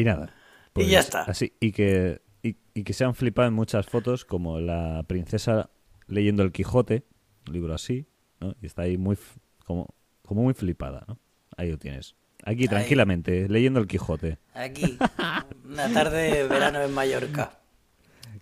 Y 0.00 0.04
nada. 0.04 0.32
pues 0.72 0.86
Y 0.86 0.90
ya 0.90 1.00
está. 1.00 1.24
Así, 1.24 1.52
y 1.60 1.72
que, 1.72 2.22
y, 2.42 2.56
y 2.72 2.84
que 2.84 2.94
se 2.94 3.04
han 3.04 3.14
flipado 3.14 3.48
en 3.48 3.54
muchas 3.54 3.86
fotos, 3.86 4.24
como 4.24 4.58
la 4.58 5.04
princesa 5.06 5.68
leyendo 6.06 6.42
el 6.42 6.52
Quijote, 6.52 7.04
un 7.46 7.52
libro 7.52 7.74
así, 7.74 8.06
¿no? 8.40 8.54
Y 8.62 8.66
está 8.66 8.82
ahí 8.82 8.96
muy, 8.96 9.18
como, 9.66 9.94
como 10.22 10.42
muy 10.42 10.54
flipada, 10.54 11.04
¿no? 11.06 11.20
Ahí 11.54 11.70
lo 11.70 11.78
tienes. 11.78 12.16
Aquí, 12.44 12.68
tranquilamente, 12.68 13.48
leyendo 13.48 13.80
el 13.80 13.86
Quijote. 13.86 14.38
Aquí. 14.54 14.98
Una 15.64 15.92
tarde 15.92 16.34
de 16.34 16.48
verano 16.48 16.80
en 16.82 16.92
Mallorca. 16.92 17.60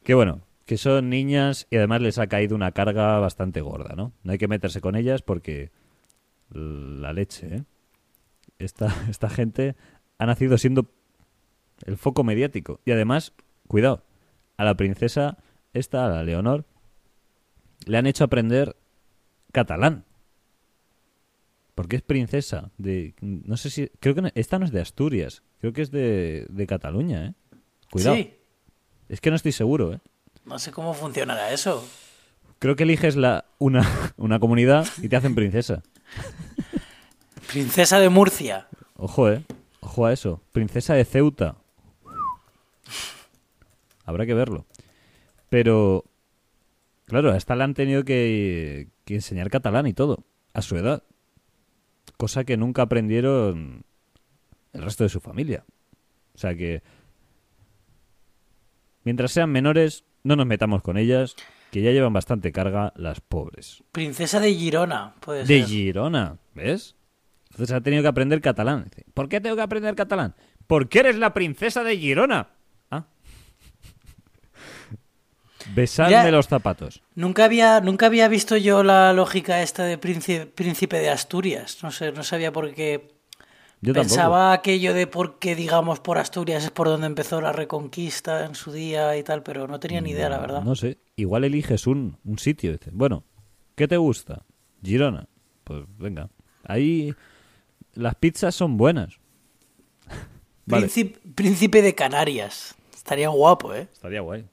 Que 0.03 0.15
bueno, 0.15 0.41
que 0.65 0.77
son 0.77 1.11
niñas 1.11 1.67
y 1.71 1.77
además 1.77 2.03
les 2.03 2.19
ha 2.19 2.27
caído 2.27 2.55
una 2.55 2.73
carga 2.73 3.19
bastante 3.19 3.61
gorda, 3.61 3.95
¿no? 3.97 4.13
No 4.23 4.33
hay 4.33 4.39
que 4.39 4.49
meterse 4.49 4.81
con 4.81 4.97
ellas 4.97 5.23
porque 5.23 5.71
la 6.51 7.13
leche, 7.13 7.57
¿eh? 7.57 7.65
Esta, 8.59 8.95
esta 9.11 9.29
gente 9.29 9.77
ha 10.19 10.27
nacido 10.27 10.59
siendo 10.59 10.91
el 11.85 11.97
foco 11.97 12.25
mediático. 12.25 12.81
Y 12.85 12.93
además, 12.93 13.33
cuidado, 13.67 14.05
a 14.57 14.65
la 14.65 14.75
princesa, 14.75 15.39
esta, 15.73 16.07
a 16.07 16.09
la 16.09 16.23
Leonor, 16.25 16.65
le 17.87 17.99
han 17.99 18.07
hecho 18.07 18.25
aprender 18.25 18.77
catalán. 19.53 20.05
Porque 21.79 21.95
es 21.95 22.03
princesa 22.03 22.73
de... 22.77 23.15
No 23.21 23.57
sé 23.57 23.71
si... 23.71 23.89
Creo 24.01 24.13
que 24.17 24.23
no- 24.23 24.31
esta 24.35 24.59
no 24.59 24.65
es 24.65 24.73
de 24.73 24.81
Asturias. 24.81 25.45
Creo 25.61 25.73
que 25.73 25.83
es 25.83 25.93
de, 25.93 26.45
de 26.51 26.67
Cataluña, 26.67 27.27
¿eh? 27.27 27.35
Cuidado. 27.89 28.17
Sí. 28.17 28.35
Es 29.09 29.21
que 29.21 29.31
no 29.31 29.37
estoy 29.37 29.53
seguro, 29.53 29.93
¿eh? 29.93 30.01
No 30.45 30.59
sé 30.59 30.73
cómo 30.73 30.93
funcionará 30.93 31.53
eso. 31.53 31.87
Creo 32.59 32.75
que 32.75 32.83
eliges 32.83 33.15
la, 33.15 33.45
una, 33.61 33.87
una 34.17 34.41
comunidad 34.41 34.89
y 35.01 35.09
te 35.09 35.15
hacen 35.15 35.37
princesa. 35.37 35.85
Princesa 37.47 38.01
de 38.01 38.09
Murcia. 38.09 38.67
Ojo, 38.97 39.31
eh. 39.31 39.45
Ojo 39.79 40.05
a 40.07 40.13
eso. 40.13 40.43
Princesa 40.51 40.95
de 40.95 41.05
Ceuta. 41.05 41.59
Habrá 44.05 44.27
que 44.27 44.35
verlo. 44.35 44.67
Pero, 45.49 46.05
claro, 47.05 47.31
a 47.31 47.37
esta 47.37 47.55
le 47.55 47.63
han 47.63 47.75
tenido 47.75 48.03
que, 48.05 48.89
que 49.05 49.15
enseñar 49.15 49.49
catalán 49.49 49.87
y 49.87 49.93
todo. 49.93 50.25
A 50.55 50.63
su 50.63 50.77
edad. 50.77 51.05
Cosa 52.19 52.45
que 52.45 52.57
nunca 52.59 52.83
aprendieron 52.83 53.85
el 54.75 54.83
resto 54.83 55.05
de 55.05 55.09
su 55.09 55.21
familia. 55.21 55.65
O 56.35 56.39
sea 56.39 56.55
que, 56.55 56.83
mientras 59.05 59.33
sean 59.33 59.51
menores, 59.51 60.05
no 60.25 60.37
nos 60.37 60.47
metamos 60.47 60.83
con 60.83 60.99
ellas. 60.99 61.35
que 61.71 61.83
ya 61.83 61.91
llevan 61.93 62.13
bastante 62.15 62.51
carga 62.51 62.93
las 62.97 63.21
pobres. 63.21 63.83
Princesa 63.93 64.41
de 64.41 64.55
Girona, 64.55 65.15
puede 65.21 65.41
De 65.45 65.59
ser. 65.61 65.67
Girona, 65.67 66.39
¿ves? 66.55 66.97
Entonces 67.51 67.77
ha 67.77 67.83
tenido 67.83 68.03
que 68.03 68.09
aprender 68.09 68.41
catalán. 68.41 68.91
¿Por 69.15 69.29
qué 69.29 69.41
tengo 69.41 69.55
que 69.57 69.63
aprender 69.63 69.95
catalán? 69.95 70.35
Porque 70.67 71.01
eres 71.01 71.17
la 71.17 71.35
princesa 71.35 71.85
de 71.85 71.97
Girona. 71.99 72.49
Besadme 75.75 76.17
Mira- 76.17 76.31
los 76.31 76.49
zapatos. 76.49 77.03
Nunca 77.15 77.45
había, 77.45 77.81
nunca 77.81 78.07
había 78.07 78.29
visto 78.29 78.57
yo 78.57 78.83
la 78.83 79.13
lógica 79.13 79.63
esta 79.63 79.85
de 79.85 79.99
príncipe, 79.99 80.47
príncipe 80.47 80.99
de 80.99 81.11
Asturias. 81.11 81.79
No 81.83 81.91
sé, 81.91 82.13
no 82.13 82.23
sabía 82.23 82.53
por 82.53 82.73
qué. 82.75 83.09
Yo 83.81 83.93
tampoco. 83.93 84.09
Pensaba 84.09 84.53
aquello 84.53 84.93
de 84.93 85.07
por 85.07 85.39
qué, 85.39 85.55
digamos, 85.55 86.01
por 86.01 86.19
Asturias 86.19 86.65
es 86.65 86.71
por 86.71 86.89
donde 86.89 87.07
empezó 87.07 87.41
la 87.41 87.53
reconquista 87.53 88.45
en 88.45 88.55
su 88.57 88.73
día 88.73 89.17
y 89.17 89.23
tal, 89.23 89.43
pero 89.45 89.69
no 89.69 89.79
tenía 89.79 90.01
ni 90.01 90.11
idea, 90.11 90.29
la 90.29 90.39
verdad. 90.39 90.63
No 90.63 90.75
sé. 90.75 90.99
Igual 91.17 91.45
eliges 91.45 91.87
un, 91.87 92.19
un 92.25 92.39
sitio. 92.39 92.73
Dices, 92.73 92.93
bueno, 92.93 93.23
¿qué 93.77 93.87
te 93.87 93.97
gusta? 93.97 94.45
Girona. 94.83 95.29
Pues 95.65 95.85
venga. 95.97 96.29
Ahí 96.65 97.15
las 97.95 98.15
pizzas 98.17 98.55
son 98.55 98.77
buenas. 98.77 99.19
Vale. 100.67 100.83
Príncipe, 100.89 101.21
príncipe 101.35 101.83
de 101.83 101.95
Canarias. 101.95 102.75
Estaría 102.95 103.29
guapo, 103.29 103.75
¿eh? 103.75 103.89
Estaría 103.93 104.21
guay. 104.23 104.45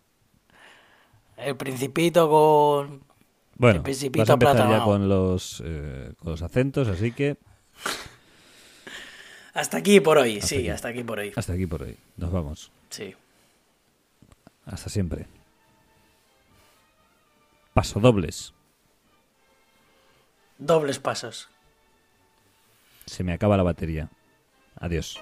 El 1.37 1.55
principito 1.57 2.29
con... 2.29 3.03
Bueno, 3.57 3.77
El 3.77 3.83
principito 3.83 4.21
vas 4.23 4.29
a 4.29 4.33
empezar 4.33 4.69
ya 4.69 4.83
con 4.83 5.07
los, 5.07 5.61
eh, 5.65 6.11
con 6.19 6.31
los 6.31 6.41
acentos, 6.41 6.87
así 6.87 7.11
que 7.11 7.37
Hasta 9.53 9.77
aquí 9.77 10.01
por 10.01 10.17
hoy, 10.17 10.41
sí, 10.41 10.57
aquí. 10.57 10.69
hasta 10.69 10.89
aquí 10.89 11.03
por 11.03 11.19
hoy. 11.19 11.31
hasta 11.35 11.53
aquí 11.53 11.65
por 11.65 11.83
hoy. 11.83 11.97
Nos 12.17 12.31
vamos. 12.31 12.71
Sí. 12.89 13.15
Hasta 14.65 14.89
siempre. 14.89 15.27
Pasodobles. 17.73 18.53
Dobles 20.57 20.99
pasos. 20.99 21.49
Se 23.05 23.23
me 23.23 23.31
acaba 23.33 23.55
la 23.55 23.63
batería. 23.63 24.09
Adiós. 24.77 25.19